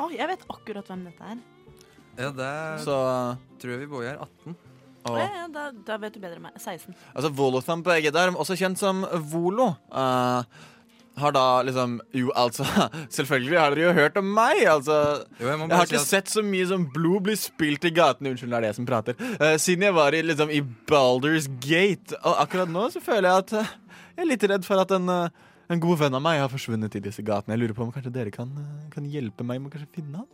[0.00, 1.42] Å, jeg vet akkurat hvem dette er.
[2.18, 2.50] Ja, det
[2.84, 2.96] Så
[3.62, 4.56] tror jeg vi både er 18.
[5.04, 6.58] og, Ja, ja, da, da vet du bedre enn meg.
[6.60, 6.94] 16.
[7.14, 10.42] Altså Volothamp Gedarm, også kjent som Volo, Uh,
[11.20, 12.64] har da liksom Jo, altså
[13.16, 14.98] Selvfølgelig har dere jo hørt om meg, altså.
[15.40, 17.84] Jo, jeg Jeg har har si ikke at sett så mye som blod bli spilt
[17.84, 18.32] i gatene.
[18.32, 19.16] Unnskyld, det er det som prater.
[19.40, 22.16] Uh, siden jeg var i, liksom, i Balders Gate.
[22.22, 23.72] Og akkurat nå så føler jeg at uh,
[24.16, 25.08] jeg er litt redd for at en,
[25.72, 27.56] en god venn av meg har forsvunnet i disse gatene.
[27.56, 28.52] Jeg lurer på om kanskje dere kan,
[28.92, 30.28] kan hjelpe meg med å finne han?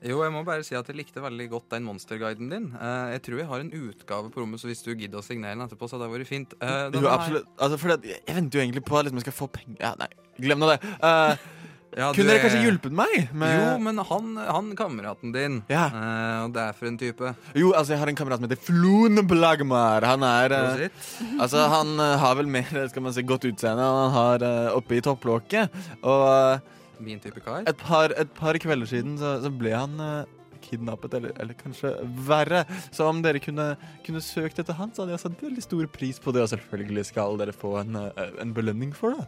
[0.00, 2.70] Jo, jeg må bare si at jeg likte veldig godt den monsterguiden din.
[2.72, 5.52] Uh, jeg tror jeg har en utgave på rommet, så hvis du gidder å signere
[5.58, 6.54] den etterpå, så hadde det vært fint.
[6.56, 7.50] Uh, Jo, her- absolutt.
[7.60, 9.90] Altså, for det, jeg venter jo egentlig på at liksom, jeg skal få penger Ja,
[10.00, 10.08] nei,
[10.40, 10.78] glem nå det.
[11.04, 11.34] Uh,
[11.90, 13.14] Ja, du kunne dere er- kanskje hjulpet meg?
[13.34, 13.50] Med...
[13.58, 15.88] Jo, men han, han kameraten din, Ja.
[15.90, 17.32] uh, og det er for en type.
[17.58, 20.06] Jo, altså, jeg har en kamerat som heter Flun Blagmar.
[20.06, 20.84] Han er uh,
[21.42, 24.46] Altså, han uh, har vel mer skal man si, godt utseende enn han har
[24.78, 25.74] oppe i topplokket.
[26.06, 26.62] Og
[27.00, 27.64] Min type kar.
[27.66, 30.28] et, par, et par kvelder siden så, så ble han uh,
[30.60, 31.92] kidnappet, eller, eller kanskje
[32.26, 32.64] verre.
[32.92, 33.72] Så om dere kunne,
[34.06, 36.44] kunne søkt etter han, så hadde jeg satt veldig stor pris på det.
[36.44, 39.24] Og selvfølgelig skal dere få en, eh, en belønning for det.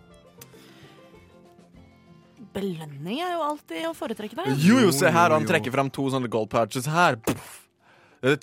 [2.52, 4.52] Belønning er jo alltid å foretrekke der.
[4.60, 7.16] Jo, jo, se her, han trekker fram to sånne gold patches her.
[7.16, 7.58] Puff.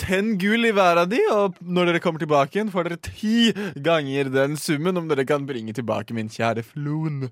[0.02, 3.54] Ten gull i hver av de, og når dere kommer tilbake igjen, får dere ti
[3.80, 7.30] ganger den summen om dere kan bringe tilbake min kjære Floen.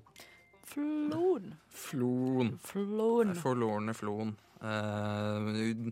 [0.64, 1.50] Flon.
[1.88, 2.52] Flon.
[2.68, 3.34] Floen.
[3.38, 4.36] Forlorne floen.
[4.60, 5.90] Uh,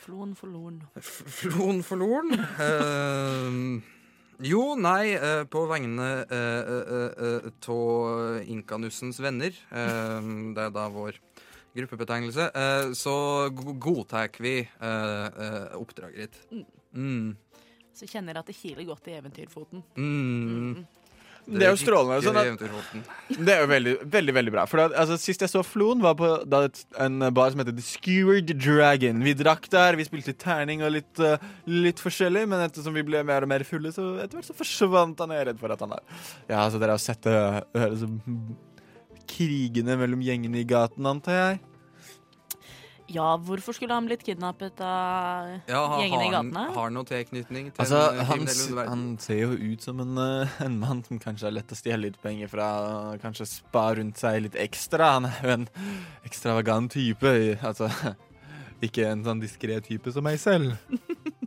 [0.00, 0.78] Flon, flon.
[0.96, 2.32] f- flon forloren?
[2.34, 3.82] Eh,
[4.48, 6.06] jo, nei, eh, på vegne
[7.68, 11.18] av Inkanussens venner, eh, det er da vår
[11.76, 13.14] gruppebetegnelse, eh, så
[13.54, 16.16] go- godtar vi eh, eh, oppdraget
[16.50, 16.64] ditt.
[16.96, 17.36] Mm.
[17.94, 19.84] Så kjenner jeg at det kiler godt i eventyrfoten.
[19.96, 20.86] Mm.
[21.50, 22.20] Det er jo strålende.
[22.24, 22.62] Sånn at,
[23.46, 24.64] det er jo veldig, veldig veldig bra.
[24.70, 26.62] For da, altså, Sist jeg så Floen, var på da,
[27.02, 29.22] en bar som heter The Skewered Dragon.
[29.26, 31.36] Vi drakk der, vi spilte terning og litt, uh,
[31.70, 35.24] litt forskjellig, men ettersom vi ble mer og mer fulle, så etter hvert så forsvant
[35.24, 35.34] han.
[35.34, 36.04] Jeg er redd for at han er
[36.48, 37.38] Ja, altså Dere har sett det
[37.76, 38.20] høres som
[39.30, 41.60] krigene mellom gjengene i gaten, antar jeg?
[43.10, 46.64] Ja, hvorfor skulle han blitt kidnappet av Ja, har, gjengene i har, han- gatene?
[46.76, 50.78] har han noe tilknytning til Altså, han, han ser jo ut som en, eh, en
[50.78, 52.68] mann som kanskje er lett å stjele litt penger fra.
[53.22, 55.14] Kanskje spa rundt seg litt ekstra.
[55.18, 55.68] Han er jo en
[56.24, 57.34] ekstravagant type.
[57.66, 57.90] Altså,
[58.86, 60.76] ikke en sånn diskré type som meg selv.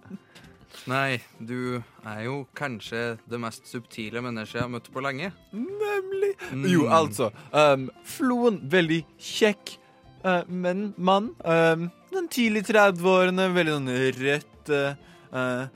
[0.89, 5.29] Nei, du er jo kanskje det mest subtile mennesket jeg har møtt på lenge.
[5.55, 6.33] Nemlig.
[6.51, 6.65] Mm.
[6.67, 7.29] Jo, altså.
[7.55, 9.77] Um, Floen, veldig kjekk,
[10.23, 11.31] eh, men mann.
[11.43, 15.69] Uh, den tidlig 30-årene, veldig sånn rødt uh,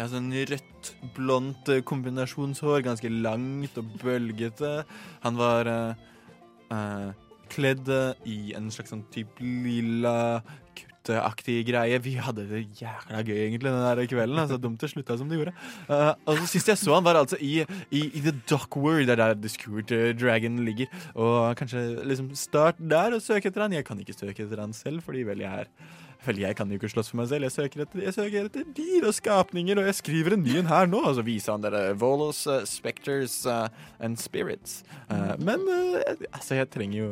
[0.00, 2.84] ja, sånn rødt, blondt eh, kombinasjonshår.
[2.86, 4.72] Ganske langt og bølgete.
[5.24, 6.06] Han var eh,
[6.76, 7.10] eh,
[7.52, 10.40] kledd eh, i en slags sånn type lilla
[11.00, 11.98] kutteaktig greie.
[12.02, 14.38] Vi hadde det jækla gøy egentlig den der kvelden.
[14.38, 15.54] Altså, dumt det slutta som det gjorde.
[15.88, 19.10] Uh, og så Sist jeg så han, var altså i, i, i The Dockward, det
[19.10, 20.86] er der The Scourt eh, Dragon ligger.
[21.14, 23.72] Og kanskje liksom start der og søk etter han.
[23.72, 25.74] Jeg kan ikke søke etter han selv, fordi vel jeg er
[26.20, 27.46] Vel, jeg kan jo ikke slåss for meg selv.
[27.46, 30.68] Jeg søker etter, jeg søker etter dyr og skapninger, og jeg skriver en ny en
[30.68, 31.00] her nå.
[31.00, 33.72] Og så viser han dere Volos, uh, Spectres uh,
[34.04, 34.82] and Spirits.
[35.08, 35.64] Uh, men
[36.28, 37.08] altså, jeg trenger jo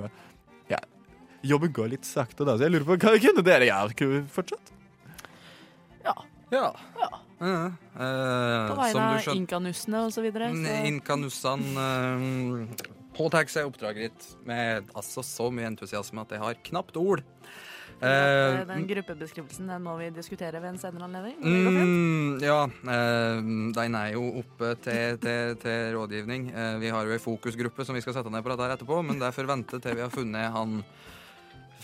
[1.46, 4.74] jobben går litt sakte, da, så jeg lurer på hva kunne dere gjøre fortsatt?
[6.04, 6.14] Ja.
[6.52, 6.68] Ja.
[6.98, 7.10] Ja.
[7.38, 10.50] Eh, uh, På vegne av inkanussene og så videre.
[10.56, 10.76] Så.
[10.88, 12.86] Inkanussan uh,
[13.18, 17.22] påtar seg oppdraget ditt med altså så mye entusiasme at jeg har knapt ord.
[17.98, 21.38] Eh, Eh, den gruppebeskrivelsen den må vi diskutere ved en senere anledning.
[21.42, 23.42] Mm, ja, Uh,
[23.74, 26.52] den er jo oppe til, til, til rådgivning.
[26.54, 29.18] Uh, vi har jo ei fokusgruppe som vi skal sette ned på dette etterpå, men
[29.18, 30.82] det er vente til vi har funnet han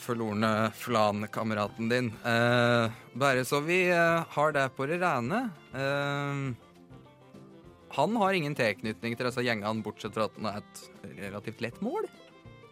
[0.05, 2.13] forlorne flankameraten din.
[2.27, 5.47] Eh, bare så vi eh, har det på det rene.
[5.75, 6.45] Eh,
[7.95, 10.85] han har ingen tilknytning til disse gjengene, bortsett fra at han er et
[11.29, 12.09] relativt lett mål.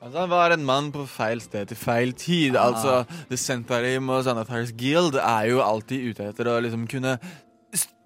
[0.03, 2.59] Altså, han var en mann på feil sted til feil tid.
[2.59, 2.73] Ah.
[2.73, 7.17] Altså, The Centarim og Xanathars Guild er jo alltid ute etter å liksom kunne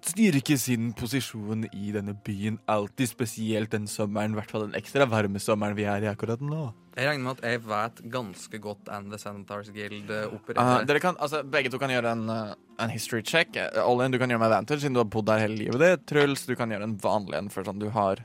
[0.07, 2.59] styrke sin posisjon i denne byen.
[2.69, 6.43] Alltid spesielt den sommeren, i hvert fall den ekstra varme sommeren vi er i akkurat
[6.43, 6.69] nå.
[6.97, 10.81] Jeg regner med at jeg vet ganske godt And The Sanitars Guild opererer.
[10.81, 13.53] Uh, dere kan, altså, begge to kan gjøre en, uh, en history check.
[13.53, 16.07] Uh, Olin, du kan gjøre med advantage siden du har bodd der hele livet ditt.
[16.09, 18.23] Truls, du kan gjøre en vanlig en for sånn du har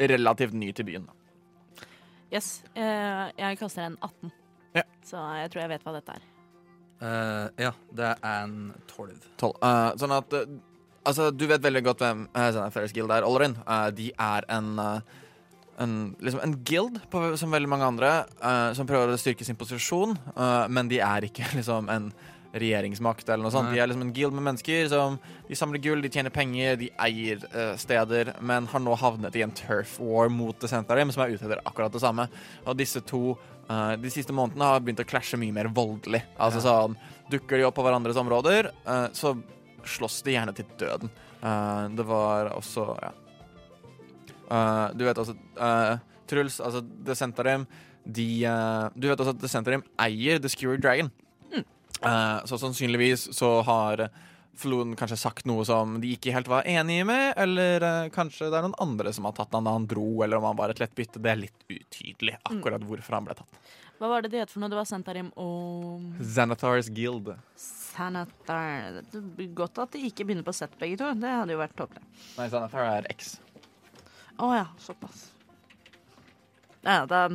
[0.00, 1.08] relativt ny til byen.
[2.32, 2.62] Yes.
[2.72, 4.32] Uh, jeg kaster en 18.
[4.72, 4.88] yeah.
[5.04, 6.28] Så jeg tror jeg vet hva dette er.
[7.02, 8.58] Eh, ja, det er en
[8.90, 9.24] tolv.
[9.40, 9.58] Tolv.
[9.62, 10.60] Uh, sånn at uh,
[11.02, 13.56] Altså, du vet veldig godt hvem uh, Sanitars Guild er, Olrin.
[13.66, 15.16] Uh, de er en uh,
[15.84, 18.12] en, liksom en guild, på, som veldig mange andre,
[18.42, 22.12] uh, som prøver å styrke sin posisjon, uh, men de er ikke liksom en
[22.52, 23.70] regjeringsmakt eller noe sånt.
[23.70, 23.76] Nei.
[23.76, 25.16] De er liksom en guild med mennesker som
[25.48, 29.44] de samler gull, de tjener penger, de eier uh, steder, men har nå havnet i
[29.46, 32.28] en turf war mot The Centarim, som er ute etter akkurat det samme.
[32.66, 33.22] Og disse to
[33.70, 36.24] uh, de siste månedene har begynt å klasje mye mer voldelig.
[36.36, 36.98] Altså sånn
[37.32, 39.36] Dukker de opp på hverandres områder, uh, så
[39.88, 41.10] slåss de gjerne til døden.
[41.96, 43.08] Det var også Ja.
[44.52, 45.96] Uh, du vet også uh,
[46.28, 47.64] Truls, altså The Centerim
[48.04, 51.08] de, uh, Du vet også at The Centerim eier The Skewered Dragon.
[52.02, 54.08] Uh, så sannsynligvis så har
[54.58, 58.66] Floden kanskje sagt noe som de ikke helt var enige med, eller kanskje det er
[58.66, 60.92] noen andre som har tatt han da han dro, eller om han var et lett
[60.98, 61.22] bytte.
[61.22, 63.62] Det er litt utydelig akkurat hvorfor han ble tatt.
[64.02, 64.68] Hva var det de het for noe?
[64.68, 67.32] Det var Sentarim og Xanathars Guild.
[67.62, 71.14] Xanathar, Det er Godt at de ikke begynner på Z, begge to.
[71.22, 72.02] Det hadde jo vært tåpelig.
[72.34, 73.36] Nei, Xanathar er X.
[74.38, 75.28] Å ja, såpass.
[76.82, 77.28] Ja, da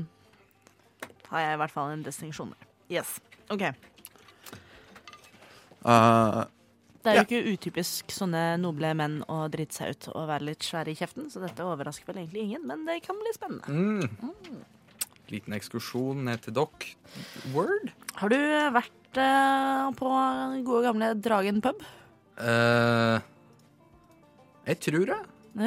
[1.29, 2.67] har jeg i hvert fall en distinksjon der.
[2.97, 3.17] Yes.
[3.51, 3.63] OK.
[5.85, 6.43] Uh,
[7.03, 7.23] Det er jo Ja.
[7.23, 11.29] ikke utypisk sånne noble menn å drite seg ut og være litt svære i kjeften,
[11.31, 13.67] så dette overrasker vel egentlig ingen, men det kan bli spennende.
[13.71, 14.63] Mm.
[15.31, 16.89] Liten ekskursjon ned til dokk.
[17.53, 17.93] Word?
[18.15, 18.35] Har du
[18.75, 20.11] vært uh, på
[20.67, 21.79] gode gamle Dragen pub?
[22.39, 23.19] Uh,
[24.67, 25.19] jeg tror det.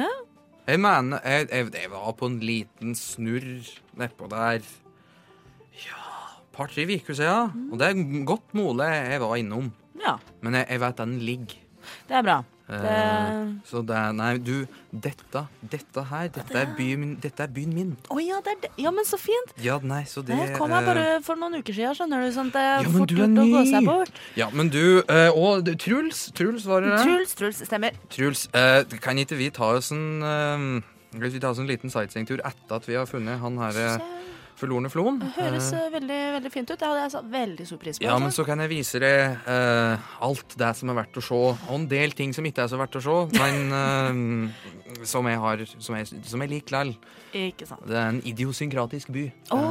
[0.03, 0.11] Ja.
[0.71, 3.43] Jeg mener jeg, jeg, jeg var på en liten snurr
[3.99, 4.61] nedpå der
[5.81, 6.03] Ja,
[6.37, 7.65] et par-tre uker siden.
[7.73, 9.67] Og det er godt mulig jeg var innom.
[9.99, 11.57] Ja, Men jeg, jeg vet den ligger.
[12.07, 12.37] det er bra.
[12.71, 17.47] Eh, Det- Så det er Nei, du, dette, dette her, dette er byen, dette er
[17.47, 17.97] byen min.
[18.09, 18.71] Å ja, det er det.
[18.77, 19.51] Ja, men så fint.
[19.61, 22.31] Ja, nei, så det Det kom jeg eh, bare for noen uker siden, skjønner du.
[22.31, 24.11] Sånn det er Ja, fort gjort å gå seg bort.
[24.35, 26.97] Ja, men du eh, Og Truls, Truls var det?
[27.03, 27.91] Truls, Truls, stemmer.
[28.09, 30.81] Truls, eh, kan ikke vi ta oss en eh,
[31.19, 33.97] vi ta oss en liten sightseeingtur etter at vi har funnet han her eh,
[34.59, 35.21] forlorne floen?
[35.37, 36.77] Høres eh, veldig veldig fint ut.
[36.79, 38.07] Det hadde jeg satt veldig stor pris på.
[38.07, 41.37] ja, men så kan jeg vise deg uh, alt det som er verdt å se,
[41.37, 45.39] og en del ting som ikke er så verdt å se, men uh, som jeg
[45.41, 46.95] har Som jeg, som jeg liker likevel.
[47.31, 47.83] Ikke sant.
[47.87, 49.63] Det er en idiosynkratisk by, oh,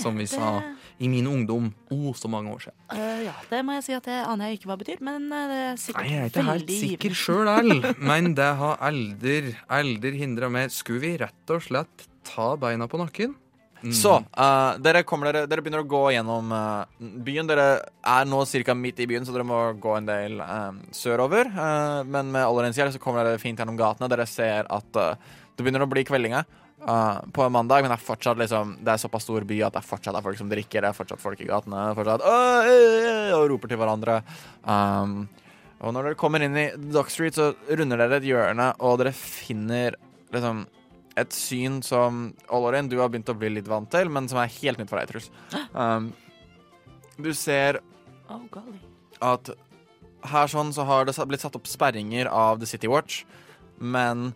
[0.00, 0.62] som vi Det- sa
[0.98, 1.72] i min ungdom.
[1.90, 3.24] Å, så mange år siden.
[3.24, 5.76] Ja, det må jeg si at det aner jeg ikke hva betyr, men det er
[5.76, 10.48] sikkert Nei, jeg er ikke helt sikker sjøl all, men det har aldri, aldri hindra
[10.48, 10.70] meg.
[10.70, 13.36] Skulle vi rett og slett ta beina på nakken?
[13.86, 13.94] Mm.
[13.94, 17.46] Så uh, dere, dere, dere begynner å gå gjennom uh, byen.
[17.48, 17.66] Dere
[18.02, 18.74] er nå ca.
[18.74, 21.50] midt i byen, så dere må gå en del eh, sørover.
[21.54, 24.10] Uh, men med Ollerens hjelp så kommer dere fint gjennom gatene.
[24.10, 26.44] Dere ser at det begynner å bli kveldinge
[26.76, 29.80] på en mandag, men det er fortsatt liksom Det er såpass stor by at det
[29.80, 33.32] er fortsatt er folk som drikker, det er fortsatt folk i gatene fortsatt, øy, øh»,
[33.38, 34.18] og roper til hverandre.
[34.62, 35.16] Um,
[35.80, 39.14] og når dere kommer inn i Dock Street, så runder dere et hjørne, og dere
[39.16, 39.96] finner
[40.36, 40.66] liksom
[41.16, 44.52] et syn som Olorin, du har begynt å bli litt vant til, men som er
[44.58, 45.30] helt nytt for deg, Truls.
[45.76, 46.12] Um,
[47.16, 47.80] du ser
[48.52, 48.76] golly.
[49.24, 49.48] at
[50.28, 53.22] her sånn så har det blitt satt opp sperringer av The City Watch,
[53.78, 54.32] men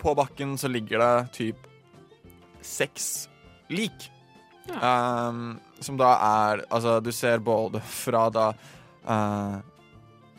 [0.00, 1.68] på bakken så ligger det typ
[2.64, 3.28] seks
[3.72, 4.10] lik.
[4.70, 8.50] Um, som da er Altså, du ser både fra da
[9.08, 9.56] uh,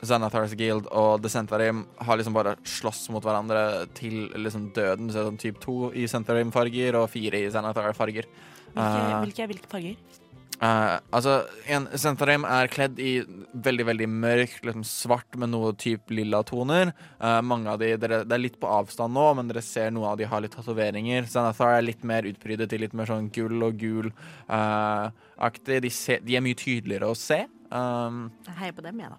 [0.01, 5.11] Xanathars Guild og The Centerim har liksom bare slåss mot hverandre til liksom døden.
[5.13, 8.29] Ser sånn typ to i Centerim-farger og fire i Xanathar-farger.
[8.71, 10.19] Hvilke, Eh, hvilke, hvilke farger?
[10.61, 11.39] Uh, altså,
[11.73, 13.23] en Sentarim er kledd i
[13.65, 16.91] veldig veldig mørkt, liksom svart med noe type lilla toner.
[17.17, 20.11] Uh, mange av de, dere, Det er litt på avstand nå, men dere ser noen
[20.11, 21.25] av de har litt tatoveringer.
[21.25, 25.81] Xanathar er litt mer utprydet i litt mer sånn gull og gul-aktig.
[25.81, 25.91] de,
[26.29, 27.41] de er mye tydeligere å se.
[27.73, 29.17] Um, Jeg heier på dem, jeg, da.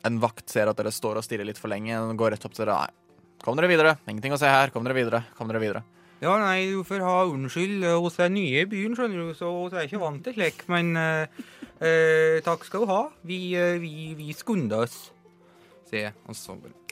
[0.07, 1.93] en vakt ser at dere står og stirrer litt for lenge.
[1.93, 2.89] Den går rett opp til dere.
[2.89, 2.95] Nei,
[3.43, 3.95] Kom dere videre.
[4.09, 4.74] Ingenting å se her.
[4.74, 5.24] Kom dere videre.
[5.38, 5.86] Kom dere videre.
[6.20, 7.86] Ja, nei, du får ha unnskyld.
[8.03, 10.65] Hos er nye i byen, skjønner du, så vi er ikke vant til slikt.
[10.72, 11.47] Men uh,
[11.80, 13.01] eh, takk skal du ha.
[13.24, 14.99] Vi, eh, vi, vi skunder oss.
[15.89, 16.89] sier jeg.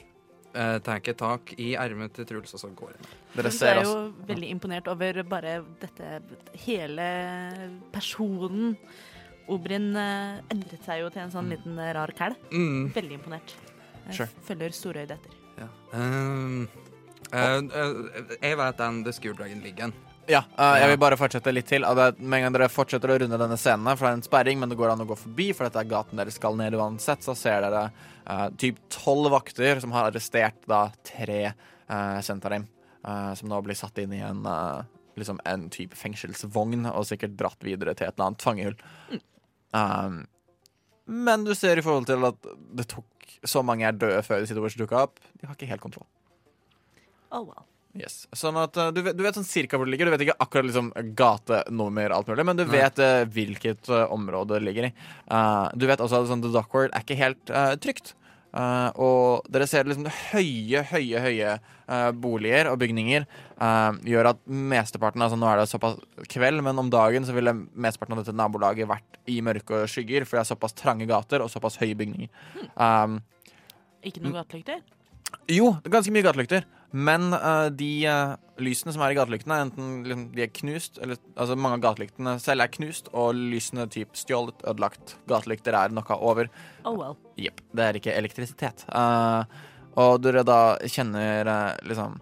[0.56, 3.08] Eh, tar jeg tak i ermet til Truls, og så går jeg.
[3.34, 6.22] Dere Jeg ser er altså jo veldig imponert over bare dette
[6.64, 7.08] hele
[7.92, 8.76] personen.
[9.48, 12.36] Obrin eh, endret seg jo til en sånn liten eh, rar kæl.
[12.52, 12.90] Mm.
[12.96, 13.54] Veldig imponert.
[14.08, 14.28] Jeg Sure.
[14.48, 15.36] følger storøyd etter.
[15.58, 15.68] Ja.
[15.92, 16.68] Um,
[17.32, 19.92] eh, eh, jeg vet den The Skewer Dragon ligger.
[20.28, 21.86] Ja, uh, jeg vil bare fortsette litt til.
[21.88, 24.68] Med en gang dere fortsetter å runde denne scenen, for det er en sperring, men
[24.68, 27.32] det går an å gå forbi, for dette er gaten dere skal ned uansett, så
[27.38, 27.86] ser dere
[28.28, 31.54] uh, typ tolv vakter som har arrestert da tre
[31.88, 32.66] uh, Sentarim,
[33.04, 34.80] eh, som nå blir satt inn i en eh,
[35.18, 38.76] liksom en type fengselsvogn og sikkert dratt videre til et eller annet fangehull.
[39.74, 40.20] Um,
[41.08, 44.50] men du ser i forhold til at det tok så mange er døde før de
[44.50, 46.06] sitter dukka opp, de har ikke helt kontroll.
[47.32, 47.66] Oh well.
[47.96, 48.26] Yes.
[48.36, 50.10] Sånn at uh, du, vet, du vet sånn cirka hvor det ligger.
[50.10, 52.74] Du vet ikke akkurat liksom gatenummer, alt mulig, men du Nei.
[52.76, 54.94] vet uh, hvilket uh, område det ligger i.
[55.78, 57.52] Du vet også at sånn, The Dockward er ikke helt
[57.84, 58.14] trygt.
[58.58, 63.26] Og dere ser liksom høye, høye, høye uh, boliger og bygninger
[64.08, 65.98] gjør at mesteparten Altså nå er det såpass
[66.32, 70.24] kveld, men om dagen så ville mesteparten av dette nabolaget vært i mørke og skygger,
[70.24, 72.32] for det er såpass trange gater og såpass høye bygninger.
[72.80, 73.20] Um,
[74.06, 74.80] Ikke noen gatelykter?
[75.52, 76.64] jo, ganske mye gatelykter.
[76.90, 81.20] Men uh, de uh, lysene som er i gatelyktene, enten liksom, de er knust eller,
[81.36, 85.16] Altså mange av gatelyktene selv er knust, og lysene typ stjålet, ødelagt.
[85.28, 86.48] Gatelykter er noe over.
[86.88, 87.18] Oh well.
[87.36, 87.60] Jepp.
[87.76, 88.86] Det er ikke elektrisitet.
[88.88, 89.44] Uh,
[89.98, 91.48] og dere da kjenner
[91.82, 92.16] liksom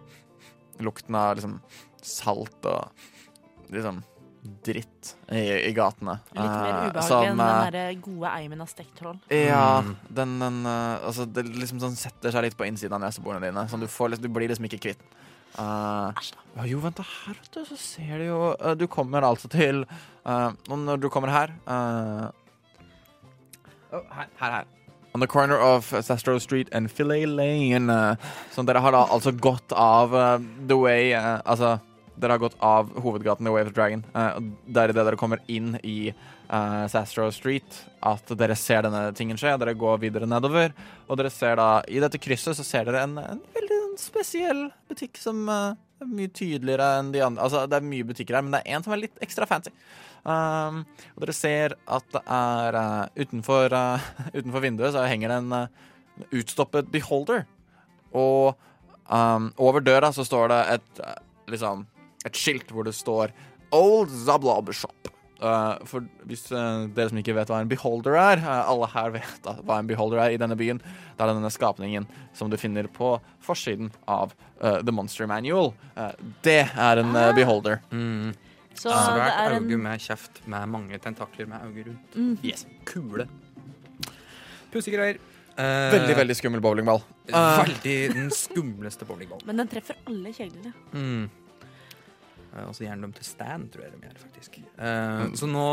[0.81, 1.59] lukten av liksom
[2.05, 4.01] salt og liksom
[4.67, 6.19] dritt i, i gatene.
[6.33, 9.19] Litt mer ubehag ubehagelig som, enn eh, den der gode eimen av stekt troll.
[9.31, 9.95] ja, Mm.
[10.21, 13.67] den, den eh, Altså, det liksom sånn setter seg litt på innsiden av neseborene dine.
[13.69, 15.03] Sånn du, får, liksom- du blir liksom ikke kvitt.
[15.57, 16.13] Uh,
[16.59, 19.49] ja, jo, vent da, her, vet du, så ser du jo uh, Du kommer altså
[19.49, 22.27] til eh, Og når du kommer her eh,
[23.93, 24.65] oh, Her, her, her.
[25.15, 27.89] On the corner of Sastro Street and Filet Lane.
[27.89, 28.17] eh,
[28.53, 30.39] så dere har da altså gått av eh,
[30.69, 31.79] The Way eh, Altså,
[32.17, 34.05] dere har gått av hovedgaten i Wave of Dragon.
[34.15, 39.09] Uh, det er idet dere kommer inn i uh, Sastro Street at dere ser denne
[39.17, 39.57] tingen skje.
[39.61, 40.75] Dere går videre nedover,
[41.07, 45.21] og dere ser da I dette krysset så ser dere en, en veldig spesiell butikk
[45.21, 47.45] som uh, er mye tydeligere enn de andre.
[47.47, 49.73] Altså, det er mye butikker her, men det er en som er litt ekstra fancy.
[50.27, 50.81] Um,
[51.15, 54.07] og dere ser at det er uh, utenfor, uh,
[54.39, 55.85] utenfor vinduet så henger det en uh,
[56.35, 57.45] utstoppet beholder.
[58.17, 58.57] Og
[59.07, 61.05] um, over døra så står det et
[61.53, 61.85] liksom
[62.27, 63.33] et skilt hvor det står
[63.77, 65.13] Old Zablob Shop.
[65.37, 69.11] Uh, for hvis uh, dere som ikke vet hva en beholder er uh, Alle her
[69.19, 70.79] vet da, hva en beholder er i denne byen.
[70.81, 73.11] Det er denne skapningen som du finner på
[73.45, 75.75] forsiden av eh, The Monster Manual.
[75.97, 76.11] Eh,
[76.45, 77.81] det er en eh, beholder.
[77.93, 78.33] Mm.
[78.77, 82.17] Så det Svært er auge en med kjeft med mange tentakler med auge rundt.
[82.17, 82.67] mm, Yes.
[82.89, 83.29] Kule.
[84.73, 85.17] Pussegreier.
[85.17, 85.93] greier.
[85.95, 87.01] Veldig, veldig skummel bowlingball.
[87.29, 89.47] Eh, Veldig den skumleste bowlingballen.
[89.49, 90.75] Men den treffer alle kjeglene.
[90.93, 91.31] Mm.
[92.57, 94.61] Eh, Og så gjerne dem til Stan, tror jeg de gjør, faktisk.
[94.79, 95.69] Eh, så nå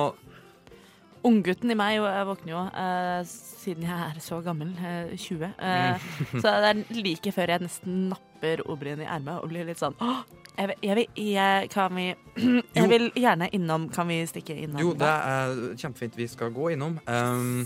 [1.24, 5.54] Unggutten i meg jeg våkner jo, uh, siden jeg er så gammel, uh, 20.
[5.56, 6.08] Mm.
[6.44, 9.96] Så det er like før jeg nesten napper Obrien i ermet og blir litt sånn
[10.04, 10.26] Åh,
[10.58, 12.10] jeg vil, jeg vil, jeg, kan vi,
[12.76, 14.82] jeg vil gjerne innom Kan vi stikke innom?
[14.84, 17.00] Jo, det er kjempefint vi skal gå innom.
[17.08, 17.64] Um,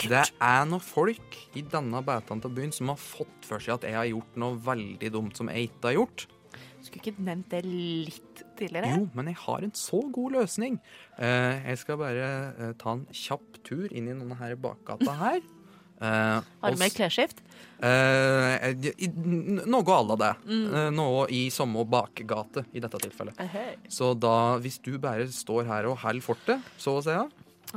[0.00, 3.86] det er noen folk i denne betaen av byen som har fått for seg at
[3.90, 6.26] jeg har gjort noe veldig dumt som jeg ikke har gjort.
[6.86, 8.25] Skulle ikke nevnt det litt
[8.58, 8.92] tidligere?
[8.96, 10.78] Jo, men jeg har en så god løsning.
[11.18, 15.40] Eh, jeg skal bare eh, ta en kjapp tur inn i denne her bakgata her.
[15.96, 17.38] Uh, Har du med s- klesskift?
[17.80, 18.58] Uh,
[19.64, 20.30] noe à la det.
[20.52, 23.38] Eh, noe i samme bakgate i dette tilfellet.
[23.40, 23.76] Ehøy.
[23.92, 27.24] Så da, hvis du bare står her og holder fortet, så å si, ja,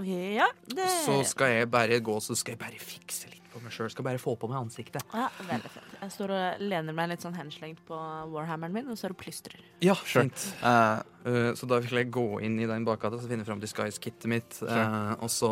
[0.05, 3.72] Ja, det så skal jeg bare gå så skal jeg bare fikse litt på meg
[3.72, 3.89] sjøl.
[3.91, 5.02] Skal bare få på meg ansiktet.
[5.14, 5.84] ja, Veldig fett.
[6.02, 7.97] Jeg står og lener meg litt sånn henslengt på
[8.34, 9.60] warhammeren min, og så er det plystrer.
[9.82, 10.24] Ja, Sure.
[10.30, 10.54] fint.
[10.64, 14.26] Uh, Eh, så da vil jeg gå inn i den bakgata og finne fram disguise-kittet
[14.32, 14.62] mitt.
[14.64, 15.50] uh, og så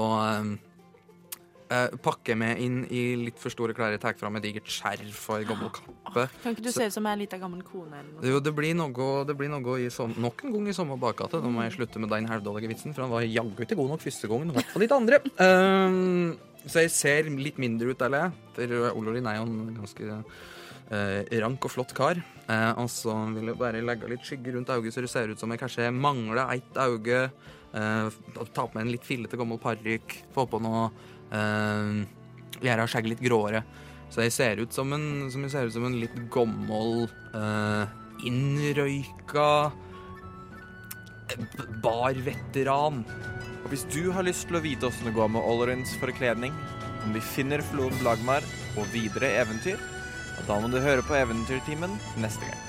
[1.69, 3.91] eh, pakker meg inn i litt for store klær.
[3.91, 6.29] Jeg tar fram et digert skjerf og ei gammel kappe.
[6.41, 8.23] Kan ikke du Så- se ut som ei lita gammel kone eller noe?
[8.31, 11.31] Jo, det blir noe, det blir noe i som, nok en gang i samme bakgate.
[11.43, 13.99] Da må jeg slutte med den halvdårlige vitsen, for han var jaggu ikke god nok
[13.99, 14.49] første gangen.
[14.49, 15.19] I hvert fall ikke andre.
[15.43, 18.33] Ehm, så jeg ser litt mindre ut, eller.
[18.55, 20.17] For Ololin er jo en ganske
[20.91, 22.19] eh, rank og flott kar.
[22.47, 25.39] Eh, og så vil jeg bare legge litt skygge rundt øyet, så det ser ut
[25.41, 27.27] som jeg kanskje mangler ett øye.
[27.77, 28.09] Eh,
[28.55, 30.17] ta på meg en litt fillete gammel parykk.
[30.35, 30.87] Få på noe
[31.35, 32.05] eh,
[32.57, 33.61] Gjøre skjegget litt gråere.
[34.09, 39.49] Så jeg ser ut som en, som ut som en litt gammel, eh, innrøyka
[41.83, 43.03] barveteran.
[43.67, 46.53] Og hvis du har lyst til å vite åssen det går med Ollerins forkledning,
[47.03, 48.47] om vi finner floden Blagmar
[48.79, 49.75] og videre eventyr,
[50.47, 52.66] da må du høre på Eventyrtimen neste gang.